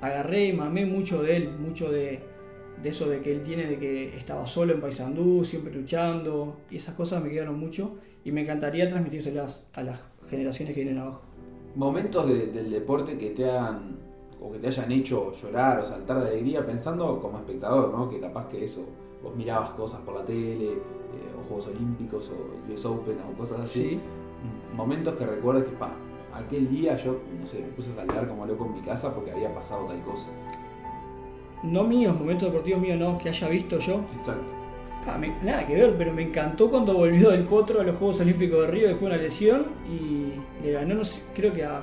agarré 0.00 0.46
y 0.46 0.52
mamé 0.52 0.86
mucho 0.86 1.22
de 1.22 1.36
él, 1.36 1.50
mucho 1.58 1.90
de, 1.90 2.20
de 2.82 2.88
eso 2.88 3.08
de 3.08 3.20
que 3.20 3.32
él 3.32 3.42
tiene, 3.42 3.66
de 3.66 3.78
que 3.78 4.16
estaba 4.16 4.46
solo 4.46 4.72
en 4.74 4.80
Paysandú, 4.80 5.44
siempre 5.44 5.72
luchando. 5.74 6.56
Y 6.70 6.76
esas 6.76 6.94
cosas 6.94 7.22
me 7.22 7.30
quedaron 7.30 7.58
mucho 7.58 7.96
y 8.24 8.32
me 8.32 8.42
encantaría 8.42 8.88
transmitírselas 8.88 9.66
a 9.74 9.82
las 9.82 10.00
generaciones 10.28 10.74
que 10.74 10.82
vienen 10.84 11.00
abajo. 11.02 11.22
Momentos 11.74 12.28
de- 12.28 12.46
del 12.48 12.70
deporte 12.70 13.16
que 13.18 13.30
te 13.30 13.48
hagan 13.50 13.96
o 14.40 14.52
que 14.52 14.58
te 14.58 14.68
hayan 14.68 14.90
hecho 14.92 15.32
llorar 15.32 15.80
o 15.80 15.84
saltar 15.84 16.22
de 16.22 16.30
alegría 16.30 16.64
pensando 16.64 17.20
como 17.20 17.38
espectador, 17.38 17.92
¿no? 17.92 18.08
Que 18.08 18.20
capaz 18.20 18.46
que 18.48 18.62
eso, 18.64 18.86
vos 19.22 19.34
mirabas 19.34 19.70
cosas 19.72 20.00
por 20.02 20.14
la 20.14 20.24
tele, 20.24 20.72
eh, 20.72 20.78
o 21.38 21.42
Juegos 21.48 21.66
Olímpicos 21.68 22.30
o 22.30 22.72
US 22.72 22.84
Open 22.86 23.16
o 23.28 23.36
cosas 23.36 23.60
así. 23.60 23.98
Mm, 24.72 24.76
Momentos 24.76 25.14
que 25.14 25.26
recuerdes 25.26 25.64
que, 25.64 25.72
pa, 25.72 25.90
aquel 26.38 26.68
día 26.70 26.96
yo, 26.96 27.20
no 27.40 27.46
sé, 27.46 27.60
me 27.60 27.68
puse 27.68 27.90
a 27.92 27.96
saltar 27.96 28.28
como 28.28 28.46
loco 28.46 28.66
en 28.66 28.74
mi 28.74 28.80
casa 28.80 29.14
porque 29.14 29.30
había 29.32 29.52
pasado 29.54 29.86
tal 29.86 30.00
cosa. 30.02 30.26
No 31.62 31.84
míos, 31.84 32.16
momentos 32.18 32.48
deportivos 32.48 32.80
míos 32.80 32.98
no, 32.98 33.18
que 33.18 33.28
haya 33.30 33.48
visto 33.48 33.78
yo. 33.78 34.00
Exacto. 34.16 34.44
Ah, 35.06 35.16
me- 35.18 35.34
nada 35.42 35.64
que 35.66 35.74
ver, 35.74 35.94
pero 35.96 36.12
me 36.12 36.22
encantó 36.22 36.70
cuando 36.70 36.94
volvió 36.94 37.30
del 37.30 37.44
potro 37.44 37.80
a 37.80 37.84
los 37.84 37.96
Juegos 37.96 38.20
Olímpicos 38.20 38.60
de 38.62 38.66
Río 38.68 38.88
después 38.88 39.10
de 39.10 39.14
una 39.16 39.22
lesión 39.22 39.66
y 39.90 40.32
le 40.64 40.72
ganó, 40.72 40.94
no 40.96 41.04
sé, 41.04 41.22
creo 41.34 41.52
que 41.52 41.64
a 41.64 41.82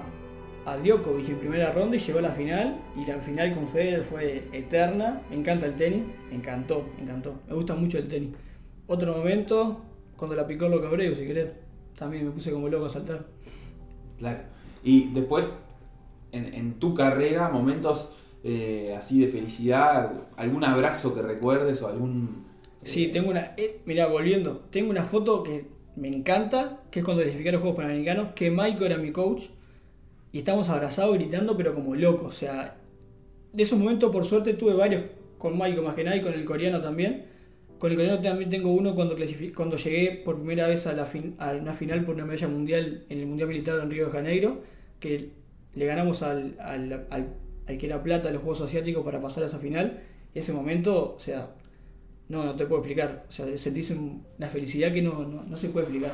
a 0.68 0.78
Djokovic 0.78 1.30
en 1.30 1.38
primera 1.38 1.72
ronda 1.74 1.96
y 1.96 2.00
llegó 2.00 2.18
a 2.18 2.22
la 2.24 2.32
final. 2.32 2.78
Y 2.98 3.06
la 3.06 3.18
final 3.20 3.54
con 3.54 3.68
Federer 3.68 4.04
fue 4.04 4.46
eterna. 4.52 5.22
Me 5.30 5.36
encanta 5.36 5.68
el 5.68 5.76
tenis, 5.76 6.02
me 6.32 6.38
encantó, 6.38 6.86
me 6.98 7.04
encantó. 7.04 7.36
Me 7.48 7.54
gusta 7.54 7.76
mucho 7.76 8.00
el 8.00 8.08
tenis. 8.08 8.32
Otro 8.88 9.16
momento, 9.16 9.82
cuando 10.18 10.36
la 10.36 10.48
picó 10.48 10.68
Loca 10.68 10.88
Abreu, 10.88 11.14
si 11.16 11.28
querés. 11.28 11.50
También 11.96 12.26
me 12.26 12.32
puse 12.32 12.52
como 12.52 12.68
loco 12.68 12.86
a 12.86 12.90
saltar. 12.90 13.26
Claro. 14.18 14.40
Y 14.84 15.10
después, 15.14 15.64
en, 16.32 16.74
tu 16.80 16.94
carrera, 16.94 17.50
momentos 17.50 18.12
eh, 18.44 18.94
así 18.98 19.20
de 19.20 19.28
felicidad, 19.28 20.12
algún 20.38 20.64
abrazo 20.64 21.16
que 21.16 21.22
recuerdes 21.22 21.82
o 21.82 21.88
algún... 21.88 22.44
Sí, 22.84 23.08
tengo 23.08 23.32
una... 23.32 23.54
Eh, 23.58 23.82
mira, 23.86 24.08
volviendo, 24.08 24.64
tengo 24.70 24.92
una 24.92 25.04
foto 25.04 25.42
que 25.42 25.66
me 25.96 26.08
encanta, 26.08 26.82
que 26.92 27.00
es 27.00 27.06
cuando 27.06 27.24
clasifiqué 27.24 27.52
los 27.52 27.62
Juegos 27.62 27.78
Panamericanos, 27.78 28.30
que 28.36 28.52
Maiko 28.52 28.86
era 28.86 28.98
mi 28.98 29.12
coach 29.12 29.46
y 30.32 30.40
estamos 30.40 30.70
abrazados 30.70 31.16
gritando, 31.16 31.56
pero 31.58 31.74
como 31.74 31.96
locos. 31.96 32.28
O 32.28 32.38
sea, 32.38 32.78
de 33.54 33.64
esos 33.64 33.80
momentos, 33.80 34.12
por 34.12 34.26
suerte, 34.26 34.54
tuve 34.54 34.74
varios 34.74 35.04
con 35.38 35.58
Maiko 35.58 35.82
más 35.82 35.96
que 35.96 36.04
nada 36.04 36.18
y 36.18 36.22
con 36.22 36.34
el 36.34 36.46
coreano 36.46 36.82
también. 36.82 37.26
Con 37.80 37.92
el 37.92 37.98
coreano 37.98 38.22
también 38.22 38.50
tengo 38.50 38.72
uno 38.72 38.96
cuando, 38.96 39.16
cuando 39.56 39.78
llegué 39.78 40.22
por 40.24 40.38
primera 40.38 40.68
vez 40.68 40.88
a, 40.88 40.94
la 40.94 41.10
a 41.40 41.52
una 41.56 41.74
final 41.74 42.06
por 42.06 42.16
una 42.16 42.26
medalla 42.26 42.48
mundial 42.48 43.06
en 43.10 43.20
el 43.20 43.26
Mundial 43.26 43.50
Militar 43.50 43.80
en 43.82 43.90
Río 43.90 44.06
de 44.06 44.12
Janeiro, 44.12 44.64
que 45.00 45.32
le 45.74 45.86
ganamos 45.86 46.24
al, 46.24 46.56
al, 46.60 47.08
al, 47.10 47.78
que 47.78 47.86
era 47.86 48.02
plata 48.02 48.28
de 48.28 48.36
los 48.36 48.44
Juegos 48.44 48.62
Asiáticos 48.62 49.04
para 49.04 49.22
pasar 49.22 49.44
a 49.44 49.48
esa 49.48 49.60
final. 49.60 50.02
Ese 50.34 50.54
momento, 50.54 51.16
o 51.16 51.20
sea, 51.20 51.52
no, 52.30 52.46
no 52.46 52.56
te 52.56 52.66
puedo 52.66 52.82
explicar. 52.82 53.26
O 53.28 53.32
sea, 53.32 53.58
sentís 53.58 53.92
una 53.92 54.50
felicidad 54.50 54.92
que 54.94 55.02
no, 55.02 55.26
no, 55.26 55.44
no 55.44 55.58
se 55.58 55.70
puede 55.70 55.86
explicar. 55.86 56.14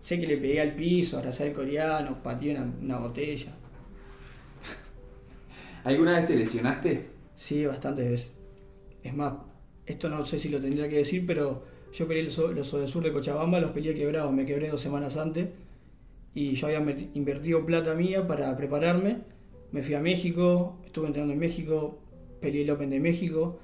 Sé 0.00 0.18
que 0.18 0.26
le 0.26 0.36
pegué 0.36 0.60
al 0.60 0.74
piso, 0.74 1.18
abrazé 1.18 1.44
al 1.44 1.52
coreano, 1.52 2.20
pateé 2.22 2.58
una, 2.60 2.98
botella. 2.98 3.52
¿Alguna 5.84 6.16
vez 6.16 6.26
te 6.26 6.36
lesionaste? 6.36 7.06
Sí, 7.36 7.64
bastantes 7.64 8.10
veces. 8.10 8.32
Es 9.04 9.14
más, 9.14 9.34
esto 9.86 10.08
no 10.08 10.24
sé 10.24 10.38
si 10.38 10.48
lo 10.48 10.60
tendría 10.60 10.88
que 10.88 10.96
decir, 10.96 11.24
pero 11.26 11.64
yo 11.92 12.06
peleé 12.06 12.24
los, 12.24 12.38
los 12.38 12.90
sur 12.90 13.02
de 13.02 13.12
Cochabamba, 13.12 13.60
los 13.60 13.72
peleé 13.72 13.94
quebrados, 13.94 14.32
me 14.32 14.46
quebré 14.46 14.68
dos 14.68 14.80
semanas 14.80 15.16
antes. 15.16 15.48
Y 16.34 16.54
yo 16.54 16.66
había 16.66 16.80
invertido 17.14 17.66
plata 17.66 17.94
mía 17.94 18.26
para 18.26 18.56
prepararme. 18.56 19.18
Me 19.70 19.82
fui 19.82 19.94
a 19.94 20.00
México, 20.00 20.78
estuve 20.84 21.06
entrenando 21.06 21.34
en 21.34 21.40
México, 21.40 21.98
peleé 22.40 22.62
el 22.62 22.70
Open 22.70 22.90
de 22.90 23.00
México, 23.00 23.58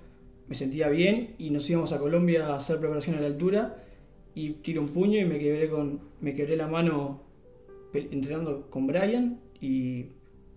me 0.48 0.54
sentía 0.54 0.88
bien 0.88 1.34
y 1.38 1.50
nos 1.50 1.68
íbamos 1.68 1.92
a 1.92 1.98
Colombia 1.98 2.46
a 2.46 2.56
hacer 2.56 2.78
preparación 2.78 3.16
a 3.16 3.20
la 3.20 3.26
altura 3.26 3.84
y 4.34 4.50
tiro 4.50 4.80
un 4.82 4.88
puño 4.88 5.18
y 5.18 5.24
me 5.24 5.38
quebré 5.38 5.68
con 5.68 6.00
me 6.20 6.34
quebré 6.34 6.56
la 6.56 6.68
mano 6.68 7.20
entrenando 7.92 8.70
con 8.70 8.86
Brian 8.86 9.40
y 9.60 10.06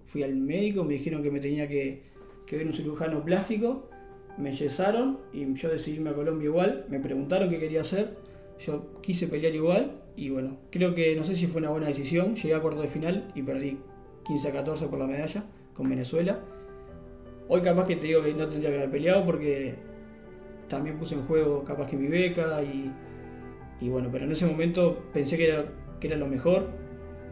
fui 0.06 0.24
al 0.24 0.36
médico, 0.36 0.84
me 0.84 0.94
dijeron 0.96 1.24
que 1.24 1.32
me 1.32 1.39
tenía 1.39 1.68
que, 1.68 2.03
ver 2.51 2.68
un 2.68 2.74
cirujano 2.74 3.24
plástico, 3.24 3.89
me 4.38 4.53
yesaron 4.53 5.19
y 5.33 5.53
yo 5.53 5.69
decidí 5.69 5.97
irme 5.97 6.11
a 6.11 6.13
Colombia 6.13 6.45
igual, 6.45 6.85
me 6.89 7.00
preguntaron 7.00 7.50
qué 7.50 7.59
quería 7.59 7.81
hacer, 7.81 8.17
yo 8.59 9.01
quise 9.01 9.27
pelear 9.27 9.53
igual 9.53 10.01
y 10.15 10.29
bueno, 10.29 10.57
creo 10.69 10.93
que 10.93 11.15
no 11.15 11.23
sé 11.23 11.35
si 11.35 11.47
fue 11.47 11.61
una 11.61 11.69
buena 11.69 11.88
decisión, 11.88 12.35
llegué 12.35 12.55
a 12.55 12.59
cuarto 12.59 12.81
de 12.81 12.88
final 12.88 13.31
y 13.35 13.41
perdí 13.41 13.79
15 14.25 14.47
a 14.47 14.51
14 14.51 14.88
por 14.88 15.00
la 15.00 15.07
medalla 15.07 15.43
con 15.73 15.89
Venezuela. 15.89 16.39
Hoy 17.47 17.61
capaz 17.61 17.85
que 17.85 17.95
te 17.95 18.07
digo 18.07 18.23
que 18.23 18.33
no 18.33 18.47
tendría 18.47 18.69
que 18.69 18.77
haber 18.77 18.91
peleado 18.91 19.25
porque 19.25 19.75
también 20.69 20.97
puse 20.97 21.15
en 21.15 21.23
juego 21.23 21.63
capaz 21.63 21.88
que 21.88 21.97
mi 21.97 22.07
beca 22.07 22.63
y 22.63 22.91
y 23.81 23.89
bueno, 23.89 24.09
pero 24.11 24.25
en 24.25 24.31
ese 24.31 24.45
momento 24.45 25.05
pensé 25.11 25.38
que 25.38 25.50
era, 25.50 25.65
que 26.00 26.07
era 26.07 26.15
lo 26.15 26.27
mejor, 26.27 26.69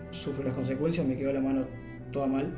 sufro 0.09 0.43
las 0.43 0.55
consecuencias, 0.55 1.05
me 1.05 1.15
quedó 1.15 1.31
la 1.31 1.41
mano 1.41 1.65
toda 2.11 2.25
mal. 2.25 2.51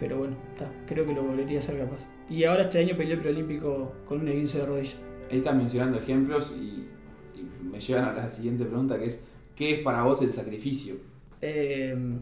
Pero 0.00 0.18
bueno, 0.18 0.36
está, 0.50 0.68
creo 0.86 1.06
que 1.06 1.14
lo 1.14 1.22
volvería 1.22 1.60
a 1.60 1.62
ser 1.62 1.78
capaz. 1.78 2.04
Y 2.30 2.44
ahora 2.44 2.64
este 2.64 2.78
año 2.78 2.96
peleé 2.96 3.14
el 3.14 3.20
preolímpico 3.20 3.92
con 4.06 4.20
un 4.20 4.26
15 4.26 4.58
de 4.58 4.66
rodilla. 4.66 4.94
Ahí 5.30 5.38
estás 5.38 5.56
mencionando 5.56 5.98
ejemplos 5.98 6.54
y, 6.56 6.86
me 7.62 7.80
llevan 7.80 8.04
a 8.04 8.12
la 8.14 8.28
siguiente 8.28 8.64
pregunta 8.64 8.98
que 8.98 9.06
es, 9.06 9.26
¿qué 9.54 9.74
es 9.74 9.80
para 9.80 10.02
vos 10.02 10.20
el 10.22 10.32
sacrificio? 10.32 10.96
Em, 11.40 12.18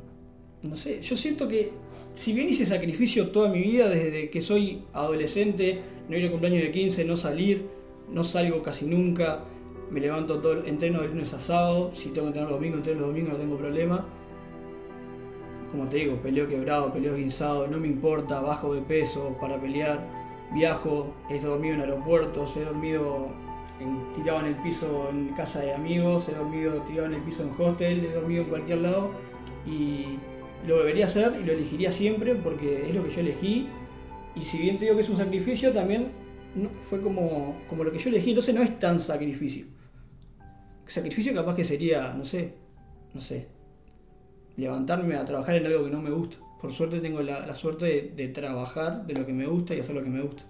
no 0.62 0.74
sé, 0.74 1.00
yo 1.00 1.16
siento 1.16 1.48
que 1.48 1.72
si 2.14 2.32
bien 2.32 2.48
hice 2.48 2.66
sacrificio 2.66 3.28
toda 3.28 3.48
mi 3.48 3.60
vida, 3.62 3.88
desde 3.88 4.28
que 4.28 4.40
soy 4.40 4.82
adolescente, 4.92 5.80
no 6.08 6.16
ir 6.16 6.26
a 6.26 6.30
cumpleaños 6.30 6.62
de 6.62 6.70
15, 6.70 7.04
no 7.04 7.16
salir, 7.16 7.66
no 8.10 8.24
salgo 8.24 8.62
casi 8.62 8.86
nunca, 8.86 9.44
me 9.90 10.00
levanto 10.00 10.40
todo, 10.40 10.64
entreno 10.64 11.00
de 11.00 11.08
lunes 11.08 11.32
a 11.32 11.40
sábado, 11.40 11.92
si 11.94 12.08
tengo 12.08 12.22
que 12.22 12.28
entrenar 12.28 12.50
los 12.50 12.58
domingos, 12.58 12.78
entreno 12.78 13.00
los 13.00 13.10
domingos, 13.10 13.32
no 13.32 13.38
tengo 13.38 13.56
problema. 13.56 14.06
Como 15.76 15.90
te 15.90 15.98
digo, 15.98 16.16
peleo 16.22 16.48
quebrado, 16.48 16.90
peleo 16.90 17.16
guinzado, 17.16 17.66
no 17.66 17.78
me 17.78 17.86
importa, 17.86 18.40
bajo 18.40 18.74
de 18.74 18.80
peso 18.80 19.36
para 19.38 19.60
pelear, 19.60 20.08
viajo, 20.54 21.14
he 21.28 21.38
dormido 21.38 21.74
en 21.74 21.80
aeropuertos, 21.82 22.56
he 22.56 22.64
dormido 22.64 23.28
tirado 24.14 24.40
en 24.40 24.46
el 24.46 24.54
piso 24.62 25.10
en 25.10 25.34
casa 25.34 25.60
de 25.60 25.74
amigos, 25.74 26.30
he 26.30 26.34
dormido 26.34 26.80
tirado 26.84 27.08
en 27.08 27.14
el 27.16 27.20
piso 27.20 27.42
en 27.42 27.50
hostel, 27.60 28.06
he 28.06 28.12
dormido 28.14 28.44
en 28.44 28.48
cualquier 28.48 28.78
lado 28.78 29.10
y 29.66 30.18
lo 30.66 30.78
debería 30.78 31.04
hacer 31.04 31.38
y 31.38 31.44
lo 31.44 31.52
elegiría 31.52 31.92
siempre 31.92 32.34
porque 32.36 32.88
es 32.88 32.94
lo 32.94 33.04
que 33.04 33.10
yo 33.10 33.20
elegí. 33.20 33.68
Y 34.34 34.40
si 34.40 34.56
bien 34.56 34.78
te 34.78 34.86
digo 34.86 34.96
que 34.96 35.02
es 35.02 35.10
un 35.10 35.18
sacrificio, 35.18 35.74
también 35.74 36.08
fue 36.88 37.02
como, 37.02 37.54
como 37.68 37.84
lo 37.84 37.92
que 37.92 37.98
yo 37.98 38.08
elegí, 38.08 38.30
entonces 38.30 38.54
no 38.54 38.62
es 38.62 38.78
tan 38.78 38.98
sacrificio. 38.98 39.66
Sacrificio 40.86 41.34
capaz 41.34 41.54
que 41.54 41.64
sería, 41.64 42.14
no 42.14 42.24
sé, 42.24 42.54
no 43.12 43.20
sé, 43.20 43.55
levantarme 44.56 45.16
a 45.16 45.24
trabajar 45.24 45.56
en 45.56 45.66
algo 45.66 45.84
que 45.84 45.90
no 45.90 46.02
me 46.02 46.10
gusta. 46.10 46.38
Por 46.60 46.72
suerte 46.72 47.00
tengo 47.00 47.22
la, 47.22 47.54
suerte 47.54 48.12
de, 48.14 48.28
trabajar 48.28 49.06
de 49.06 49.14
lo 49.14 49.26
que 49.26 49.32
me 49.32 49.46
gusta 49.46 49.74
y 49.74 49.80
hacer 49.80 49.94
lo 49.94 50.02
que 50.02 50.10
me 50.10 50.22
gusta. 50.22 50.44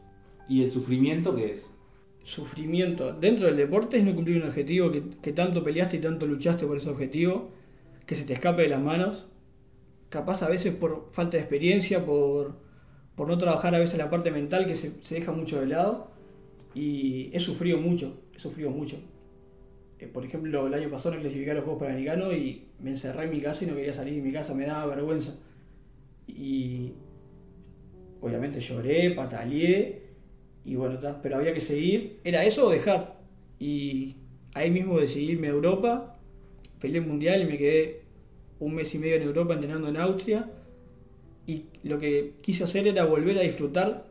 ¿Y 0.49 0.63
el 0.63 0.71
sufrimiento 0.71 1.35
qué 1.35 1.53
es? 1.53 1.75
Sufrimiento. 2.23 3.13
Dentro 3.13 3.47
del 3.47 3.57
deporte 3.57 3.99
es 3.99 4.05
no 4.05 4.15
cumplir 4.15 4.41
un 4.41 4.49
objetivo 4.49 4.91
que, 4.91 5.03
que 5.21 5.33
tanto 5.33 5.65
peleaste 5.65 5.97
y 5.97 6.01
tanto 6.01 6.27
luchaste 6.27 6.67
por 6.67 6.77
ese 6.77 6.91
objetivo, 6.91 7.51
que 8.07 8.15
se 8.15 8.25
te 8.25 8.35
escape 8.35 8.63
de 8.63 8.69
las 8.69 8.81
manos. 8.81 9.27
Capaz 10.09 10.43
a 10.43 10.49
veces 10.49 10.75
por 10.75 11.09
falta 11.13 11.37
de 11.37 11.43
experiencia, 11.43 12.07
por, 12.07 12.57
por 13.17 13.29
no 13.29 13.37
trabajar 13.37 13.75
a 13.75 13.81
veces 13.81 13.99
la 13.99 14.09
parte 14.09 14.31
mental 14.31 14.67
que 14.67 14.77
se, 14.77 14.93
se 15.03 15.17
deja 15.17 15.33
mucho 15.33 15.61
de 15.61 15.67
lado. 15.67 16.13
Y 16.75 17.31
he 17.33 17.41
sufrido 17.41 17.79
mucho, 17.79 18.21
he 18.37 18.39
sufrido 18.39 18.71
mucho. 18.71 18.99
Eh, 19.99 20.07
por 20.07 20.25
ejemplo, 20.25 20.67
el 20.67 20.75
año 20.75 20.91
pasado 20.91 21.15
no 21.15 21.21
clasificé 21.23 21.51
a 21.51 21.55
los 21.55 21.65
Juegos 21.65 21.83
Panamericanos 21.83 22.35
y 22.35 22.67
me 22.81 22.91
encerré 22.91 23.25
en 23.25 23.31
mi 23.31 23.41
casa 23.41 23.65
y 23.65 23.69
no 23.69 23.75
quería 23.75 23.93
salir 23.93 24.15
de 24.15 24.21
mi 24.21 24.33
casa, 24.33 24.55
me 24.55 24.67
daba 24.67 24.95
vergüenza. 24.95 25.39
Y 26.27 26.93
obviamente 28.21 28.61
lloré, 28.61 29.11
pataleé 29.13 30.03
y 30.65 30.75
bueno, 30.75 30.99
pero 31.23 31.37
había 31.37 31.55
que 31.55 31.61
seguir. 31.61 32.21
¿Era 32.25 32.45
eso 32.45 32.67
o 32.67 32.71
dejar? 32.71 33.17
Y 33.59 34.17
ahí 34.53 34.71
mismo 34.71 34.99
decidí 34.99 35.33
irme 35.33 35.47
a 35.47 35.51
Europa, 35.51 36.19
peleé 36.81 37.01
el 37.01 37.07
mundial 37.07 37.43
y 37.43 37.45
me 37.47 37.57
quedé 37.57 38.03
un 38.59 38.75
mes 38.75 38.95
y 38.95 38.99
medio 38.99 39.17
en 39.17 39.23
Europa 39.23 39.55
entrenando 39.55 39.89
en 39.89 39.97
Austria. 39.97 40.51
Y 41.47 41.67
lo 41.85 41.99
que 41.99 42.35
quise 42.43 42.65
hacer 42.65 42.87
era 42.87 43.05
volver 43.05 43.39
a 43.39 43.43
disfrutar, 43.43 44.09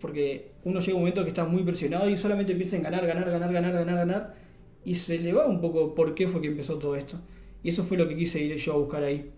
porque 0.00 0.50
uno 0.64 0.80
llega 0.80 0.92
a 0.92 0.96
un 0.96 1.02
momento 1.02 1.22
que 1.22 1.28
está 1.28 1.44
muy 1.44 1.62
presionado 1.62 2.10
y 2.10 2.18
solamente 2.18 2.54
piensa 2.54 2.76
en 2.76 2.82
ganar, 2.82 3.06
ganar, 3.06 3.30
ganar, 3.30 3.52
ganar, 3.52 3.72
ganar, 3.72 3.96
ganar 3.96 4.43
y 4.84 4.94
se 4.94 5.18
le 5.18 5.32
va 5.32 5.46
un 5.46 5.60
poco 5.60 5.94
por 5.94 6.14
qué 6.14 6.28
fue 6.28 6.40
que 6.40 6.48
empezó 6.48 6.78
todo 6.78 6.96
esto. 6.96 7.18
Y 7.62 7.70
eso 7.70 7.84
fue 7.84 7.96
lo 7.96 8.08
que 8.08 8.16
quise 8.16 8.42
ir 8.42 8.54
yo 8.56 8.74
a 8.74 8.76
buscar 8.76 9.02
ahí. 9.02 9.30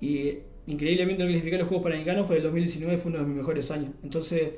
Y 0.00 0.38
increíblemente 0.66 1.26
clasificar 1.26 1.60
los 1.60 1.68
Juegos 1.68 1.84
Panamericanos, 1.84 2.26
pues 2.26 2.38
el 2.38 2.44
2019 2.44 2.98
fue 2.98 3.10
uno 3.10 3.20
de 3.20 3.26
mis 3.26 3.36
mejores 3.36 3.70
años. 3.70 3.90
Entonces, 4.02 4.50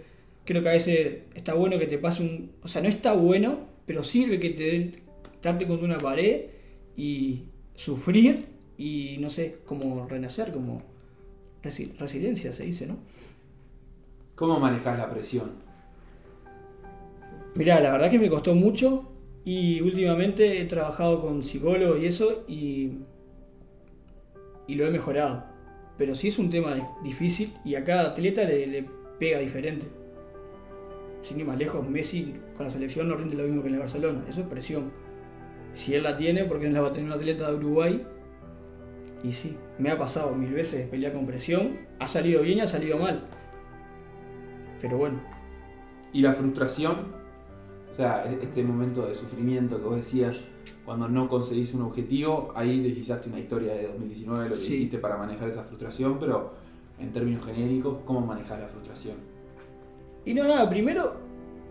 creo 0.44 0.62
que 0.62 0.68
a 0.68 0.72
veces 0.72 1.22
está 1.34 1.54
bueno 1.54 1.78
que 1.78 1.86
te 1.86 1.98
pase 1.98 2.22
un... 2.22 2.52
O 2.62 2.68
sea, 2.68 2.82
no 2.82 2.88
está 2.88 3.14
bueno, 3.14 3.60
pero 3.86 4.04
sirve 4.04 4.38
que 4.38 4.50
te 4.50 4.62
den, 4.64 4.96
darte 5.42 5.66
contra 5.66 5.86
una 5.86 5.98
pared 5.98 6.46
y 6.96 7.44
sufrir 7.74 8.46
y, 8.76 9.16
no 9.20 9.30
sé, 9.30 9.58
como 9.64 10.06
renacer, 10.06 10.52
como 10.52 10.82
resiliencia 11.62 12.52
se 12.52 12.64
dice, 12.64 12.86
¿no? 12.86 12.98
¿Cómo 14.34 14.60
manejas 14.60 14.98
la 14.98 15.10
presión? 15.10 15.50
Mirá, 17.54 17.80
la 17.80 17.92
verdad 17.92 18.10
que 18.10 18.18
me 18.18 18.28
costó 18.28 18.54
mucho, 18.54 19.15
y 19.46 19.80
últimamente 19.80 20.60
he 20.60 20.64
trabajado 20.64 21.22
con 21.22 21.44
psicólogos 21.44 22.00
y 22.00 22.06
eso 22.06 22.44
y, 22.48 22.98
y 24.66 24.74
lo 24.74 24.84
he 24.84 24.90
mejorado. 24.90 25.44
Pero 25.96 26.16
sí 26.16 26.28
es 26.28 26.38
un 26.40 26.50
tema 26.50 26.76
difícil 27.04 27.54
y 27.64 27.76
a 27.76 27.84
cada 27.84 28.10
atleta 28.10 28.42
le, 28.42 28.84
pega 29.20 29.38
diferente. 29.38 29.86
Sin 31.22 31.38
ir 31.38 31.46
más 31.46 31.56
lejos, 31.58 31.88
Messi 31.88 32.34
con 32.56 32.66
la 32.66 32.72
selección 32.72 33.08
no 33.08 33.14
rinde 33.14 33.36
lo 33.36 33.44
mismo 33.44 33.62
que 33.62 33.68
en 33.68 33.74
el 33.74 33.80
Barcelona. 33.80 34.24
Eso 34.28 34.40
es 34.40 34.48
presión. 34.48 34.90
Si 35.74 35.94
él 35.94 36.02
la 36.02 36.16
tiene, 36.16 36.44
porque 36.44 36.66
no 36.66 36.74
la 36.74 36.80
va 36.80 36.88
a 36.88 36.92
tener 36.92 37.06
un 37.06 37.16
atleta 37.16 37.48
de 37.48 37.56
Uruguay. 37.56 38.04
Y 39.22 39.30
sí, 39.30 39.56
me 39.78 39.90
ha 39.90 39.98
pasado 39.98 40.34
mil 40.34 40.52
veces 40.52 40.88
pelear 40.88 41.12
con 41.12 41.24
presión. 41.24 41.78
Ha 42.00 42.08
salido 42.08 42.42
bien 42.42 42.58
y 42.58 42.60
ha 42.62 42.66
salido 42.66 42.98
mal. 42.98 43.22
Pero 44.80 44.98
bueno. 44.98 45.22
¿Y 46.12 46.20
la 46.20 46.32
frustración? 46.32 47.25
O 47.96 47.98
sea, 47.98 48.30
e- 48.30 48.44
este 48.44 48.62
momento 48.62 49.06
de 49.06 49.14
sufrimiento 49.14 49.78
que 49.78 49.84
vos 49.86 49.96
decías, 49.96 50.44
cuando 50.84 51.08
no 51.08 51.26
conseguís 51.28 51.72
un 51.72 51.80
objetivo, 51.82 52.52
ahí 52.54 52.80
deslizaste 52.80 53.30
una 53.30 53.38
historia 53.40 53.72
de 53.72 53.86
2019, 53.88 54.50
lo 54.50 54.54
que 54.56 54.60
Sí. 54.60 54.74
hiciste 54.74 54.98
para 54.98 55.16
manejar 55.16 55.48
esa 55.48 55.64
frustración, 55.64 56.18
pero 56.20 56.52
en 56.98 57.10
términos 57.10 57.46
genéricos, 57.46 57.96
¿cómo 58.04 58.20
manejar 58.20 58.60
la 58.60 58.68
frustración? 58.68 59.16
Y 60.26 60.34
no, 60.34 60.44
nada, 60.44 60.68
primero 60.68 61.14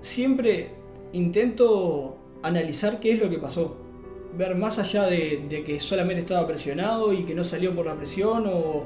siempre 0.02 0.72
intento 1.14 2.18
analizar 2.42 3.00
qué 3.00 3.14
es 3.14 3.20
lo 3.22 3.30
que 3.30 3.38
pasó. 3.38 3.78
Ver 4.36 4.56
más 4.56 4.80
allá 4.80 5.04
de, 5.06 5.46
de 5.48 5.64
que 5.64 5.80
solamente 5.80 6.24
estaba 6.24 6.48
presionado 6.48 7.14
y 7.14 7.24
que 7.24 7.36
no 7.36 7.44
salió 7.44 7.76
por 7.76 7.86
la 7.86 7.96
presión 7.96 8.48
o, 8.48 8.84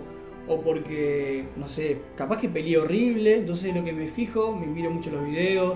o 0.47 0.61
porque, 0.61 1.45
no 1.55 1.67
sé, 1.69 2.01
capaz 2.17 2.39
que 2.39 2.49
peleé 2.49 2.77
horrible. 2.77 3.37
Entonces 3.37 3.73
lo 3.73 3.83
que 3.83 3.93
me 3.93 4.07
fijo, 4.07 4.53
me 4.55 4.67
miro 4.67 4.91
mucho 4.91 5.09
los 5.09 5.25
videos, 5.25 5.75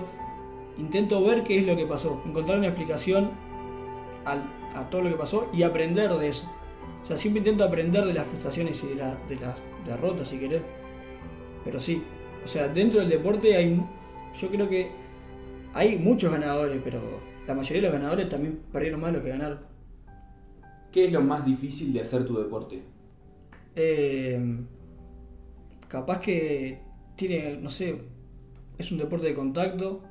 intento 0.78 1.22
ver 1.24 1.44
qué 1.44 1.58
es 1.58 1.66
lo 1.66 1.76
que 1.76 1.86
pasó, 1.86 2.22
encontrar 2.26 2.58
una 2.58 2.68
explicación 2.68 3.30
al- 4.24 4.44
a 4.74 4.88
todo 4.90 5.02
lo 5.02 5.10
que 5.10 5.16
pasó 5.16 5.48
y 5.52 5.62
aprender 5.62 6.12
de 6.14 6.28
eso. 6.28 6.50
O 7.02 7.06
sea, 7.06 7.16
siempre 7.18 7.38
intento 7.40 7.64
aprender 7.64 8.04
de 8.04 8.14
las 8.14 8.26
frustraciones 8.26 8.82
y 8.82 8.88
de, 8.88 8.94
la- 8.96 9.16
de 9.28 9.36
las 9.36 9.60
derrotas, 9.86 10.28
si 10.28 10.38
querés. 10.38 10.62
Pero 11.64 11.78
sí, 11.80 12.02
o 12.44 12.48
sea, 12.48 12.68
dentro 12.68 13.00
del 13.00 13.08
deporte 13.08 13.56
hay, 13.56 13.80
yo 14.40 14.48
creo 14.48 14.68
que 14.68 14.90
hay 15.72 15.96
muchos 15.98 16.32
ganadores, 16.32 16.80
pero 16.82 17.00
la 17.46 17.54
mayoría 17.54 17.82
de 17.82 17.88
los 17.88 17.92
ganadores 17.92 18.28
también 18.28 18.60
perdieron 18.72 19.00
más 19.00 19.12
lo 19.12 19.22
que 19.22 19.28
ganaron. 19.30 19.60
¿Qué 20.92 21.06
es 21.06 21.12
lo 21.12 21.20
más 21.20 21.44
difícil 21.44 21.92
de 21.92 22.00
hacer 22.00 22.24
tu 22.24 22.38
deporte? 22.38 22.82
Eh, 23.76 24.40
capaz 25.88 26.20
que 26.20 26.78
tiene, 27.16 27.56
no 27.60 27.68
sé, 27.70 28.00
es 28.78 28.92
un 28.92 28.98
deporte 28.98 29.26
de 29.26 29.34
contacto, 29.34 30.02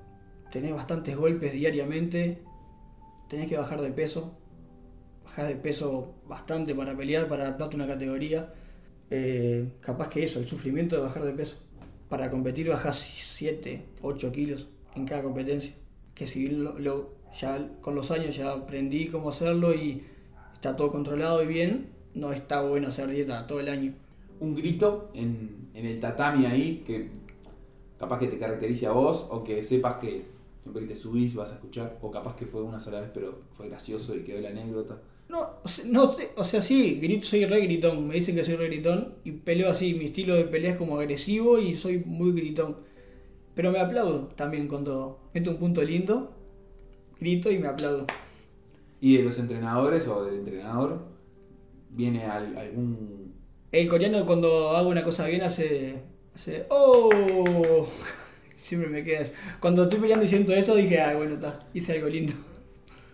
tenés 0.53 0.71
bastantes 0.71 1.17
golpes 1.17 1.51
diariamente, 1.51 2.37
tenés 3.27 3.47
que 3.47 3.57
bajar 3.57 3.81
de 3.81 3.89
peso, 3.89 4.37
bajar 5.25 5.47
de 5.47 5.55
peso 5.55 6.13
bastante 6.27 6.75
para 6.75 6.95
pelear, 6.95 7.27
para 7.27 7.45
adaptarte 7.45 7.75
a 7.75 7.77
una 7.77 7.87
categoría. 7.87 8.53
Eh, 9.09 9.67
capaz 9.79 10.09
que 10.09 10.23
eso, 10.23 10.39
el 10.39 10.47
sufrimiento 10.47 10.95
de 10.95 11.01
bajar 11.01 11.23
de 11.25 11.33
peso. 11.33 11.65
Para 12.07 12.29
competir 12.29 12.69
bajas 12.69 12.99
7, 12.99 13.83
8 14.03 14.31
kilos 14.31 14.67
en 14.95 15.05
cada 15.07 15.23
competencia. 15.23 15.73
Que 16.13 16.27
si 16.27 16.47
ya 17.39 17.67
con 17.81 17.95
los 17.95 18.11
años 18.11 18.35
ya 18.35 18.51
aprendí 18.51 19.07
cómo 19.07 19.29
hacerlo 19.29 19.73
y 19.73 20.03
está 20.53 20.77
todo 20.77 20.91
controlado 20.91 21.41
y 21.41 21.47
bien, 21.47 21.87
no 22.13 22.31
está 22.31 22.61
bueno 22.61 22.89
hacer 22.89 23.09
dieta 23.09 23.47
todo 23.47 23.59
el 23.59 23.69
año. 23.69 23.95
Un 24.39 24.53
grito 24.53 25.09
en 25.15 25.71
el 25.73 25.99
tatami 25.99 26.45
ahí 26.45 26.83
que 26.85 27.09
capaz 27.97 28.19
que 28.19 28.27
te 28.27 28.37
caracterice 28.37 28.85
a 28.85 28.91
vos 28.91 29.27
o 29.31 29.43
que 29.43 29.63
sepas 29.63 29.95
que 29.95 30.33
siempre 30.63 30.83
que 30.83 30.93
te 30.93 30.95
subís 30.95 31.35
vas 31.35 31.51
a 31.51 31.55
escuchar 31.55 31.99
o 32.01 32.09
capaz 32.09 32.35
que 32.35 32.45
fue 32.47 32.63
una 32.63 32.79
sola 32.79 33.01
vez 33.01 33.11
pero 33.13 33.41
fue 33.51 33.67
gracioso 33.69 34.15
y 34.15 34.23
quedó 34.23 34.41
la 34.41 34.49
anécdota. 34.49 35.01
No, 35.29 35.47
no 35.87 36.13
o 36.35 36.43
sea, 36.43 36.61
sí, 36.61 36.99
grito, 37.01 37.25
soy 37.27 37.45
re 37.45 37.61
gritón, 37.61 38.07
me 38.07 38.15
dicen 38.15 38.35
que 38.35 38.43
soy 38.43 38.55
re 38.55 38.67
gritón 38.67 39.15
y 39.23 39.31
peleo 39.31 39.69
así, 39.69 39.93
mi 39.93 40.05
estilo 40.05 40.35
de 40.35 40.45
pelea 40.45 40.71
es 40.71 40.77
como 40.77 40.99
agresivo 40.99 41.59
y 41.59 41.75
soy 41.75 41.99
muy 41.99 42.31
gritón. 42.33 42.77
Pero 43.55 43.71
me 43.71 43.79
aplaudo 43.79 44.29
también 44.35 44.67
cuando 44.67 45.19
meto 45.33 45.51
un 45.51 45.57
punto 45.57 45.81
lindo, 45.83 46.31
grito 47.19 47.51
y 47.51 47.59
me 47.59 47.67
aplaudo. 47.67 48.05
Y 49.01 49.17
de 49.17 49.23
los 49.23 49.37
entrenadores 49.39 50.07
o 50.07 50.23
del 50.25 50.35
entrenador 50.39 50.99
viene 51.89 52.25
al- 52.25 52.57
algún 52.57 53.33
El 53.71 53.87
coreano 53.89 54.25
cuando 54.25 54.69
hago 54.71 54.89
una 54.89 55.03
cosa 55.03 55.27
bien 55.27 55.41
hace, 55.41 56.01
hace 56.35 56.65
¡Oh! 56.69 57.87
Siempre 58.63 58.89
me 58.89 59.03
queda 59.03 59.19
eso. 59.19 59.33
Cuando 59.59 59.83
estoy 59.83 59.99
peleando 59.99 60.23
y 60.25 60.27
siento 60.29 60.53
eso 60.53 60.75
dije, 60.75 61.01
ah, 61.01 61.15
bueno, 61.17 61.35
está, 61.35 61.67
hice 61.73 61.93
algo 61.93 62.07
lindo. 62.07 62.33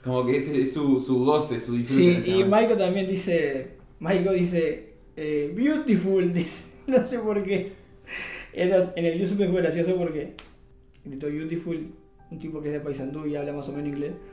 como 0.03 0.25
que 0.25 0.37
ese 0.37 0.61
es 0.61 0.73
su, 0.73 0.99
su 0.99 1.25
goce, 1.25 1.59
su 1.59 1.73
disfrute. 1.75 2.21
Sí, 2.21 2.31
y. 2.39 2.43
Maiko 2.43 2.75
también 2.75 3.07
dice, 3.09 3.71
Maiko 3.99 4.31
dice, 4.31 4.93
eh, 5.15 5.51
beautiful, 5.55 6.31
dice, 6.33 6.69
no 6.87 7.05
sé 7.05 7.17
por 7.19 7.43
qué. 7.43 7.71
En, 8.53 8.69
los- 8.69 8.89
en 8.95 9.05
el 9.05 9.19
YouTube 9.19 9.49
fue 9.51 9.61
gracioso 9.61 9.95
porque 9.95 10.33
gritó 11.03 11.27
beautiful, 11.27 11.93
un 12.29 12.39
tipo 12.39 12.61
que 12.61 12.67
es 12.69 12.73
de 12.75 12.79
Paysandú 12.81 13.25
y 13.25 13.35
habla 13.35 13.51
más 13.53 13.67
o 13.69 13.71
menos 13.73 13.87
inglés. 13.89 14.13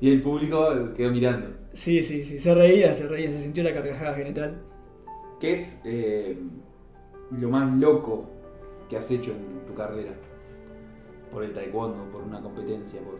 Y 0.00 0.10
el 0.10 0.20
público 0.20 0.92
quedó 0.94 1.10
mirando. 1.10 1.56
Sí, 1.72 2.02
sí, 2.02 2.22
sí, 2.24 2.38
se 2.38 2.54
reía, 2.54 2.92
se 2.92 3.08
reía, 3.08 3.30
se 3.32 3.40
sintió 3.40 3.64
la 3.64 3.72
carcajada 3.72 4.14
general. 4.14 4.60
¿Qué 5.40 5.52
es 5.54 5.80
eh, 5.86 6.36
lo 7.30 7.50
más 7.50 7.76
loco 7.76 8.30
que 8.88 8.96
has 8.96 9.10
hecho 9.10 9.32
en 9.32 9.66
tu 9.66 9.74
carrera? 9.74 10.12
Por 11.30 11.44
el 11.44 11.52
taekwondo, 11.52 12.04
por 12.10 12.22
una 12.22 12.40
competencia, 12.40 13.00
por... 13.00 13.18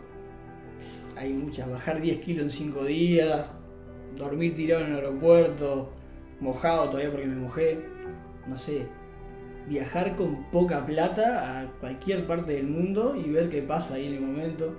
Hay 1.16 1.32
muchas, 1.32 1.70
bajar 1.70 2.00
10 2.00 2.18
kilos 2.18 2.44
en 2.44 2.50
5 2.50 2.84
días, 2.84 3.46
dormir 4.16 4.54
tirado 4.54 4.84
en 4.84 4.92
el 4.92 4.96
aeropuerto, 4.96 5.90
mojado 6.40 6.90
todavía 6.90 7.10
porque 7.10 7.26
me 7.26 7.36
mojé, 7.36 7.84
no 8.46 8.58
sé, 8.58 8.86
viajar 9.68 10.16
con 10.16 10.50
poca 10.50 10.84
plata 10.84 11.60
a 11.60 11.66
cualquier 11.80 12.26
parte 12.26 12.52
del 12.52 12.66
mundo 12.66 13.16
y 13.16 13.30
ver 13.30 13.48
qué 13.48 13.62
pasa 13.62 13.94
ahí 13.94 14.06
en 14.06 14.14
el 14.14 14.20
momento. 14.20 14.78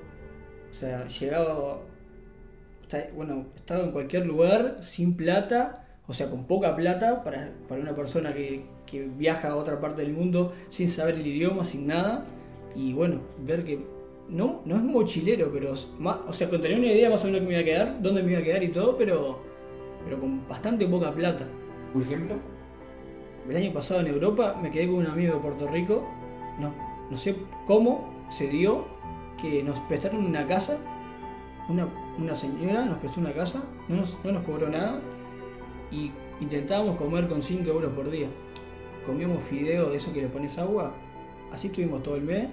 O 0.69 0.73
sea, 0.73 1.07
llegado, 1.07 1.83
bueno, 3.15 3.47
estaba 3.55 3.83
en 3.83 3.91
cualquier 3.91 4.25
lugar 4.25 4.77
sin 4.81 5.15
plata, 5.15 5.84
o 6.07 6.13
sea, 6.13 6.29
con 6.29 6.45
poca 6.45 6.75
plata 6.75 7.23
para, 7.23 7.51
para 7.67 7.81
una 7.81 7.95
persona 7.95 8.33
que, 8.33 8.63
que 8.85 9.07
viaja 9.17 9.49
a 9.49 9.55
otra 9.55 9.79
parte 9.79 10.03
del 10.03 10.13
mundo 10.13 10.53
sin 10.69 10.89
saber 10.89 11.15
el 11.15 11.25
idioma, 11.25 11.65
sin 11.65 11.87
nada, 11.87 12.25
y 12.75 12.93
bueno, 12.93 13.21
ver 13.39 13.63
que 13.63 13.79
no, 14.29 14.61
no 14.65 14.75
es 14.75 14.81
mochilero, 14.83 15.49
pero 15.51 15.73
más, 15.99 16.17
o 16.27 16.33
sea, 16.33 16.49
con 16.49 16.61
tener 16.61 16.77
una 16.77 16.87
idea 16.87 17.09
más 17.09 17.23
o 17.23 17.27
menos 17.27 17.41
que 17.41 17.47
me 17.47 17.53
iba 17.53 17.61
a 17.61 17.65
quedar, 17.65 18.01
dónde 18.01 18.21
me 18.21 18.31
iba 18.31 18.41
a 18.41 18.43
quedar 18.43 18.63
y 18.63 18.69
todo, 18.69 18.97
pero, 18.97 19.39
pero 20.03 20.19
con 20.19 20.47
bastante 20.47 20.87
poca 20.87 21.11
plata. 21.11 21.45
¿Un 21.93 22.01
ejemplo? 22.01 22.35
El 23.49 23.57
año 23.57 23.73
pasado 23.73 24.01
en 24.01 24.07
Europa 24.07 24.55
me 24.61 24.71
quedé 24.71 24.87
con 24.87 24.97
un 24.97 25.07
amigo 25.07 25.35
de 25.35 25.39
Puerto 25.39 25.67
Rico, 25.67 26.07
no, 26.59 26.73
no 27.09 27.17
sé 27.17 27.35
cómo 27.65 28.25
se 28.29 28.47
dio 28.47 28.85
que 29.39 29.63
nos 29.63 29.79
prestaron 29.81 30.25
una 30.25 30.45
casa, 30.47 30.77
una, 31.69 31.87
una 32.17 32.35
señora 32.35 32.85
nos 32.85 32.97
prestó 32.99 33.21
una 33.21 33.33
casa, 33.33 33.63
no 33.87 33.97
nos, 33.97 34.17
no 34.23 34.31
nos 34.31 34.43
cobró 34.43 34.69
nada 34.69 34.99
y 35.91 36.11
intentábamos 36.41 36.97
comer 36.97 37.27
con 37.27 37.41
5 37.41 37.69
euros 37.69 37.93
por 37.93 38.09
día. 38.09 38.27
Comíamos 39.05 39.43
fideo 39.43 39.89
de 39.89 39.97
eso 39.97 40.11
que 40.13 40.21
le 40.21 40.27
pones 40.27 40.57
agua, 40.57 40.93
así 41.51 41.67
estuvimos 41.67 42.03
todo 42.03 42.15
el 42.15 42.23
mes 42.23 42.47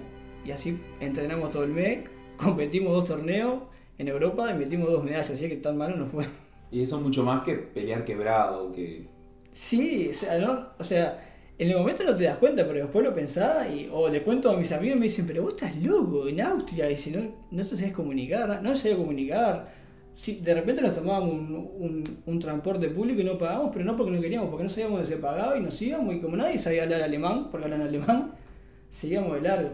y 0.45 0.51
así 0.51 0.79
entrenamos 0.99 1.51
todo 1.51 1.63
el 1.63 1.71
mes, 1.71 2.07
competimos 2.37 2.93
dos 2.93 3.05
torneos 3.05 3.63
en 3.97 4.07
Europa 4.07 4.51
y 4.51 4.57
metimos 4.57 4.91
dos 4.91 5.03
medallas, 5.03 5.31
así 5.31 5.47
que 5.49 5.57
tan 5.57 5.77
malo 5.77 5.95
no 5.95 6.05
fue. 6.05 6.25
Y 6.71 6.81
eso 6.81 6.99
mucho 6.99 7.23
más 7.23 7.43
que 7.43 7.53
pelear 7.53 8.03
quebrado, 8.03 8.71
que... 8.71 9.05
Sí, 9.51 10.09
o 10.09 10.13
sea, 10.13 10.39
¿no? 10.39 10.69
o 10.79 10.83
sea, 10.83 11.23
en 11.59 11.69
el 11.69 11.77
momento 11.77 12.03
no 12.03 12.15
te 12.15 12.23
das 12.23 12.37
cuenta, 12.37 12.65
pero 12.65 12.79
después 12.79 13.05
lo 13.05 13.13
pensás 13.13 13.69
y, 13.71 13.87
o 13.91 14.09
le 14.09 14.23
cuento 14.23 14.49
a 14.49 14.57
mis 14.57 14.71
amigos 14.71 14.97
y 14.97 14.99
me 14.99 15.05
dicen, 15.05 15.27
pero 15.27 15.43
vos 15.43 15.53
estás 15.53 15.75
loco 15.77 16.27
en 16.27 16.41
Austria 16.41 16.89
y 16.89 16.97
si 16.97 17.11
no, 17.11 17.21
no 17.51 17.63
te 17.63 17.77
sabes 17.77 17.93
comunicar, 17.93 18.61
no 18.63 18.75
sabes 18.75 18.97
comunicar. 18.97 19.82
Sí, 20.15 20.41
de 20.43 20.53
repente 20.53 20.81
nos 20.81 20.93
tomábamos 20.95 21.31
un, 21.33 21.71
un- 21.79 22.03
un 22.27 22.39
transporte 22.39 22.87
público 22.89 23.21
y 23.21 23.23
no 23.23 23.37
pagábamos, 23.37 23.71
pero 23.73 23.83
no 23.85 23.95
porque 23.97 24.11
no 24.11 24.21
queríamos, 24.21 24.49
porque 24.49 24.63
no 24.63 24.69
sabíamos 24.69 24.99
dónde 24.99 25.15
se 25.15 25.21
pagaba 25.21 25.57
y 25.57 25.61
nos 25.61 25.81
íbamos 25.81 26.13
y 26.15 26.21
como 26.21 26.37
nadie 26.37 26.59
sabía 26.59 26.83
hablar 26.83 27.01
alemán, 27.01 27.47
porque 27.49 27.65
hablan 27.65 27.81
alemán, 27.81 28.31
seguíamos 28.91 29.33
de 29.35 29.41
largo. 29.41 29.69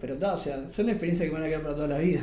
Pero 0.00 0.14
está, 0.14 0.34
o 0.34 0.38
sea, 0.38 0.68
son 0.70 0.88
experiencias 0.88 1.28
que 1.28 1.34
van 1.34 1.44
a 1.44 1.48
quedar 1.48 1.62
para 1.62 1.74
toda 1.74 1.88
la 1.88 1.98
vida. 1.98 2.22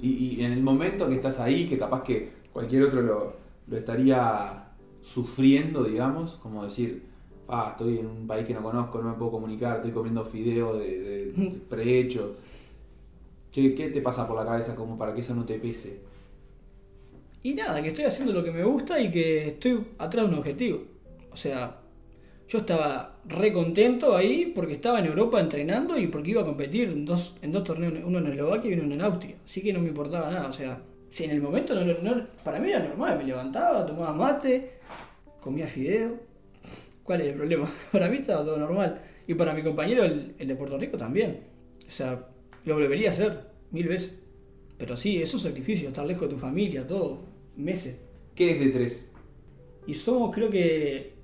Y, 0.00 0.36
y 0.38 0.44
en 0.44 0.52
el 0.52 0.62
momento 0.62 1.08
que 1.08 1.14
estás 1.14 1.40
ahí, 1.40 1.68
que 1.68 1.78
capaz 1.78 2.02
que 2.02 2.30
cualquier 2.52 2.84
otro 2.84 3.00
lo, 3.02 3.36
lo 3.68 3.76
estaría 3.76 4.64
sufriendo, 5.02 5.84
digamos, 5.84 6.36
como 6.36 6.64
decir, 6.64 7.04
ah, 7.48 7.68
estoy 7.72 7.98
en 8.00 8.06
un 8.06 8.26
país 8.26 8.46
que 8.46 8.54
no 8.54 8.62
conozco, 8.62 9.00
no 9.02 9.10
me 9.10 9.14
puedo 9.16 9.30
comunicar, 9.32 9.76
estoy 9.76 9.92
comiendo 9.92 10.24
fideo 10.24 10.76
de, 10.76 10.98
de- 11.00 11.32
de 11.32 11.50
prehecho. 11.70 12.36
¿Qué, 13.52 13.74
¿Qué 13.74 13.90
te 13.90 14.00
pasa 14.00 14.26
por 14.26 14.36
la 14.36 14.44
cabeza 14.44 14.74
como 14.74 14.98
para 14.98 15.14
que 15.14 15.20
eso 15.20 15.34
no 15.34 15.44
te 15.44 15.58
pese? 15.58 16.00
Y 17.44 17.54
nada, 17.54 17.80
que 17.82 17.90
estoy 17.90 18.06
haciendo 18.06 18.32
lo 18.32 18.42
que 18.42 18.50
me 18.50 18.64
gusta 18.64 19.00
y 19.00 19.10
que 19.10 19.46
estoy 19.48 19.84
atrás 19.98 20.24
de 20.26 20.32
un 20.32 20.38
objetivo. 20.40 20.82
O 21.30 21.36
sea, 21.36 21.78
yo 22.48 22.58
estaba 22.58 23.20
re 23.26 23.52
contento 23.52 24.16
ahí 24.16 24.52
porque 24.54 24.74
estaba 24.74 24.98
en 25.00 25.06
Europa 25.06 25.38
entrenando 25.40 25.98
y 25.98 26.06
porque 26.08 26.30
iba 26.32 26.42
a 26.42 26.44
competir 26.46 26.88
en 26.88 27.04
dos, 27.04 27.36
en 27.42 27.52
dos 27.52 27.64
torneos, 27.64 27.94
uno 28.04 28.18
en 28.18 28.26
Eslovaquia 28.28 28.70
y 28.70 28.74
uno 28.80 28.94
en 28.94 29.00
Austria. 29.02 29.36
Así 29.44 29.60
que 29.60 29.72
no 29.74 29.80
me 29.80 29.88
importaba 29.88 30.30
nada. 30.30 30.48
O 30.48 30.52
sea, 30.52 30.80
si 31.10 31.24
en 31.24 31.30
el 31.32 31.42
momento 31.42 31.74
no, 31.74 31.84
no- 32.02 32.26
para 32.42 32.58
mí 32.58 32.70
era 32.70 32.80
normal, 32.80 33.18
me 33.18 33.24
levantaba, 33.24 33.86
tomaba 33.86 34.12
mate, 34.14 34.72
comía 35.40 35.66
fideo. 35.68 36.18
¿Cuál 37.04 37.20
es 37.22 37.28
el 37.28 37.34
problema? 37.34 37.70
Para 37.92 38.08
mí 38.08 38.18
estaba 38.18 38.44
todo 38.44 38.56
normal. 38.58 39.00
Y 39.26 39.34
para 39.34 39.54
mi 39.54 39.62
compañero, 39.62 40.04
el, 40.04 40.34
el 40.38 40.48
de 40.48 40.54
Puerto 40.56 40.78
Rico, 40.78 40.96
también. 40.98 41.40
O 41.86 41.90
sea, 41.90 42.26
lo 42.64 42.74
volvería 42.74 43.08
a 43.08 43.12
hacer 43.12 43.40
mil 43.72 43.88
veces. 43.88 44.22
Pero 44.78 44.96
sí, 44.96 45.22
es 45.22 45.32
un 45.34 45.40
sacrificio, 45.40 45.88
estar 45.88 46.06
lejos 46.06 46.22
de 46.28 46.34
tu 46.34 46.40
familia, 46.40 46.86
todo, 46.86 47.20
meses. 47.56 48.04
¿Qué 48.34 48.52
es 48.52 48.60
de 48.60 48.70
tres? 48.70 49.12
Y 49.86 49.94
somos, 49.94 50.34
creo 50.34 50.50
que, 50.50 51.14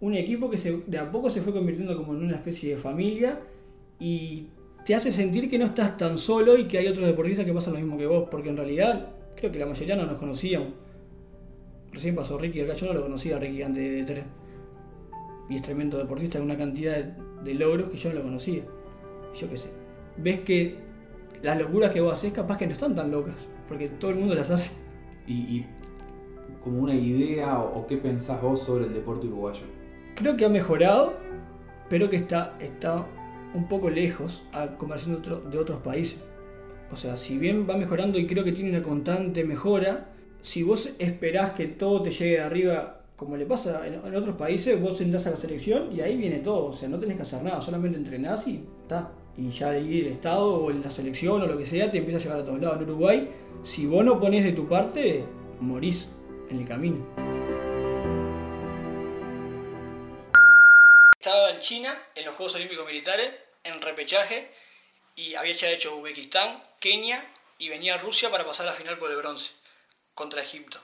un 0.00 0.14
equipo 0.14 0.48
que 0.50 0.58
se, 0.58 0.78
de 0.86 0.98
a 0.98 1.10
poco 1.10 1.30
se 1.30 1.42
fue 1.42 1.52
convirtiendo 1.52 1.96
como 1.96 2.14
en 2.14 2.24
una 2.24 2.36
especie 2.36 2.74
de 2.74 2.80
familia 2.80 3.40
y 3.98 4.46
te 4.84 4.94
hace 4.94 5.12
sentir 5.12 5.50
que 5.50 5.58
no 5.58 5.66
estás 5.66 5.96
tan 5.96 6.16
solo 6.16 6.56
y 6.56 6.64
que 6.64 6.78
hay 6.78 6.88
otros 6.88 7.06
deportistas 7.06 7.44
que 7.44 7.52
pasan 7.52 7.74
lo 7.74 7.80
mismo 7.80 7.98
que 7.98 8.06
vos, 8.06 8.28
porque 8.30 8.48
en 8.48 8.56
realidad 8.56 9.10
creo 9.36 9.52
que 9.52 9.58
la 9.58 9.66
mayoría 9.66 9.96
no 9.96 10.06
nos 10.06 10.18
conocíamos. 10.18 10.68
Recién 11.92 12.14
pasó 12.14 12.38
Ricky 12.38 12.62
acá, 12.62 12.74
yo 12.74 12.86
no 12.86 12.94
lo 12.94 13.02
conocía 13.02 13.36
a 13.36 13.40
Ricky 13.40 13.62
antes 13.62 13.90
de 13.90 14.02
tres. 14.04 14.24
Y 15.50 15.56
es 15.56 15.62
tremendo 15.62 15.98
deportista, 15.98 16.38
con 16.38 16.46
una 16.46 16.56
cantidad 16.56 16.96
de, 16.96 17.14
de 17.44 17.54
logros 17.54 17.90
que 17.90 17.96
yo 17.96 18.10
no 18.10 18.16
lo 18.16 18.22
conocía. 18.22 18.62
Yo 19.38 19.50
qué 19.50 19.56
sé. 19.56 19.68
Ves 20.16 20.40
que 20.40 20.76
las 21.42 21.58
locuras 21.58 21.90
que 21.90 22.00
vos 22.00 22.12
haces 22.12 22.32
capaz 22.32 22.56
que 22.56 22.66
no 22.66 22.72
están 22.72 22.94
tan 22.94 23.10
locas, 23.10 23.48
porque 23.68 23.88
todo 23.88 24.12
el 24.12 24.16
mundo 24.16 24.34
las 24.34 24.50
hace. 24.50 24.89
Y, 25.30 25.66
como 26.62 26.82
una 26.82 26.94
idea 26.94 27.58
o, 27.58 27.86
qué 27.86 27.96
pensás 27.96 28.42
vos 28.42 28.60
sobre 28.60 28.86
el 28.86 28.92
deporte 28.92 29.26
uruguayo. 29.26 29.62
Creo 30.14 30.36
que 30.36 30.44
ha 30.44 30.48
mejorado, 30.48 31.14
pero 31.88 32.10
que 32.10 32.16
está, 32.16 32.56
está 32.60 33.06
un 33.54 33.66
poco 33.66 33.88
lejos 33.88 34.42
a 34.52 34.76
comparación 34.76 35.22
de, 35.22 35.50
de 35.50 35.58
otros 35.58 35.80
países. 35.80 36.24
O 36.92 36.96
sea, 36.96 37.16
si 37.16 37.38
bien 37.38 37.66
va 37.68 37.76
mejorando 37.76 38.18
y 38.18 38.26
creo 38.26 38.44
que 38.44 38.52
tiene 38.52 38.70
una 38.70 38.82
constante 38.82 39.44
mejora, 39.44 40.08
si 40.42 40.62
vos 40.62 40.94
esperás 40.98 41.52
que 41.52 41.66
todo 41.66 42.02
te 42.02 42.10
llegue 42.10 42.32
de 42.32 42.40
arriba, 42.40 43.00
como 43.16 43.36
le 43.36 43.46
pasa 43.46 43.86
en, 43.86 43.94
en 43.94 44.16
otros 44.16 44.36
países, 44.36 44.80
vos 44.80 45.00
entras 45.00 45.26
a 45.26 45.30
la 45.30 45.36
selección 45.36 45.92
y 45.92 46.00
ahí 46.00 46.16
viene 46.16 46.38
todo. 46.38 46.66
O 46.66 46.72
sea, 46.72 46.88
no 46.88 46.98
tenés 46.98 47.16
que 47.16 47.22
hacer 47.22 47.42
nada, 47.42 47.60
solamente 47.60 47.96
entrenás 47.96 48.46
y 48.48 48.64
está. 48.82 49.12
Y 49.36 49.50
ya 49.50 49.70
ahí 49.70 50.00
el 50.00 50.08
Estado 50.08 50.64
o 50.64 50.70
la 50.70 50.90
selección 50.90 51.42
o 51.42 51.46
lo 51.46 51.56
que 51.56 51.66
sea 51.66 51.90
te 51.90 51.98
empieza 51.98 52.18
a 52.18 52.22
llevar 52.22 52.40
a 52.40 52.44
todos 52.44 52.60
lados. 52.60 52.76
En 52.78 52.90
Uruguay, 52.90 53.30
si 53.62 53.86
vos 53.86 54.04
no 54.04 54.20
pones 54.20 54.44
de 54.44 54.52
tu 54.52 54.68
parte, 54.68 55.24
morís 55.60 56.12
en 56.50 56.60
el 56.60 56.68
camino. 56.68 57.06
Estaba 61.18 61.50
en 61.50 61.60
China, 61.60 61.96
en 62.14 62.24
los 62.24 62.34
Juegos 62.34 62.54
Olímpicos 62.56 62.86
Militares, 62.86 63.34
en 63.62 63.80
repechaje, 63.80 64.50
y 65.16 65.34
había 65.34 65.52
ya 65.52 65.70
hecho 65.70 65.96
Uzbekistán, 65.96 66.62
Kenia, 66.78 67.22
y 67.58 67.68
venía 67.68 67.98
Rusia 67.98 68.30
para 68.30 68.46
pasar 68.46 68.66
la 68.66 68.72
final 68.72 68.98
por 68.98 69.10
el 69.10 69.18
bronce, 69.18 69.52
contra 70.14 70.42
Egipto. 70.42 70.80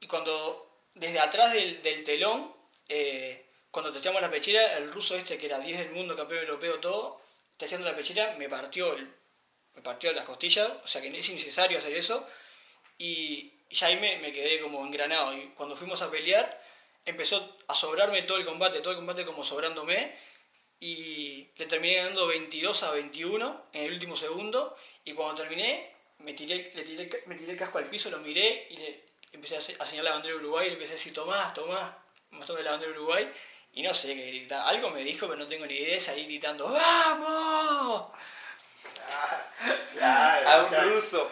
Y 0.00 0.06
cuando, 0.06 0.66
desde 0.94 1.20
atrás 1.20 1.52
del, 1.52 1.82
del 1.82 2.04
telón, 2.04 2.50
eh, 2.88 3.44
cuando 3.70 3.92
testeamos 3.92 4.22
la 4.22 4.30
pechera, 4.30 4.78
el 4.78 4.90
ruso 4.90 5.14
este, 5.16 5.36
que 5.36 5.44
era 5.44 5.58
10 5.58 5.78
del 5.78 5.90
mundo, 5.90 6.16
campeón 6.16 6.40
europeo, 6.40 6.80
todo, 6.80 7.20
testeando 7.56 7.88
la 7.88 7.96
pechera, 7.96 8.34
me 8.38 8.48
partió, 8.48 8.92
el- 8.94 9.12
me 9.74 9.82
partió 9.82 10.12
las 10.12 10.24
costillas, 10.24 10.68
o 10.84 10.86
sea 10.86 11.00
que 11.02 11.08
es 11.08 11.28
innecesario 11.28 11.78
hacer 11.78 11.94
eso, 11.94 12.26
y 12.98 13.52
ya 13.70 13.88
ahí 13.88 13.96
me, 13.96 14.18
me 14.18 14.32
quedé 14.32 14.60
como 14.60 14.84
engranado. 14.84 15.32
Y 15.36 15.48
cuando 15.56 15.76
fuimos 15.76 16.00
a 16.02 16.10
pelear, 16.10 16.62
empezó 17.04 17.56
a 17.68 17.74
sobrarme 17.74 18.22
todo 18.22 18.38
el 18.38 18.44
combate, 18.44 18.80
todo 18.80 18.92
el 18.92 18.96
combate 18.98 19.24
como 19.24 19.44
sobrándome. 19.44 20.14
Y 20.78 21.48
le 21.56 21.66
terminé 21.66 21.96
ganando 21.96 22.26
22 22.26 22.82
a 22.82 22.92
21 22.92 23.66
en 23.72 23.84
el 23.84 23.92
último 23.94 24.14
segundo. 24.16 24.76
Y 25.04 25.12
cuando 25.12 25.42
terminé, 25.42 25.90
me 26.18 26.34
tiré, 26.34 26.70
le 26.74 26.82
tiré, 26.82 27.22
me 27.26 27.34
tiré 27.34 27.52
el 27.52 27.58
casco 27.58 27.78
al 27.78 27.86
piso, 27.86 28.10
lo 28.10 28.18
miré 28.18 28.66
y 28.70 28.76
le 28.76 29.04
empecé 29.32 29.56
a 29.56 29.60
señalar 29.60 30.04
la 30.04 30.10
bandera 30.12 30.34
de 30.34 30.40
Uruguay. 30.40 30.66
Y 30.66 30.70
le 30.70 30.74
empecé 30.74 30.92
a 30.92 30.96
decir, 30.96 31.14
Tomás, 31.14 31.54
Tomás, 31.54 31.94
mostrando 32.30 32.62
la 32.62 32.72
bandera 32.72 32.92
de 32.92 32.98
Uruguay. 32.98 33.30
Y 33.76 33.82
no 33.82 33.92
sé 33.92 34.14
qué 34.16 34.26
gritar. 34.26 34.66
Algo 34.66 34.90
me 34.90 35.04
dijo, 35.04 35.26
pero 35.28 35.38
no 35.38 35.46
tengo 35.46 35.66
ni 35.66 35.74
idea. 35.74 36.00
Salí 36.00 36.24
gritando, 36.24 36.68
¡Vamos! 36.70 38.06
Claro, 39.92 40.48
A 40.48 40.62
un 40.62 40.68
claro. 40.68 40.90
ruso. 40.90 41.30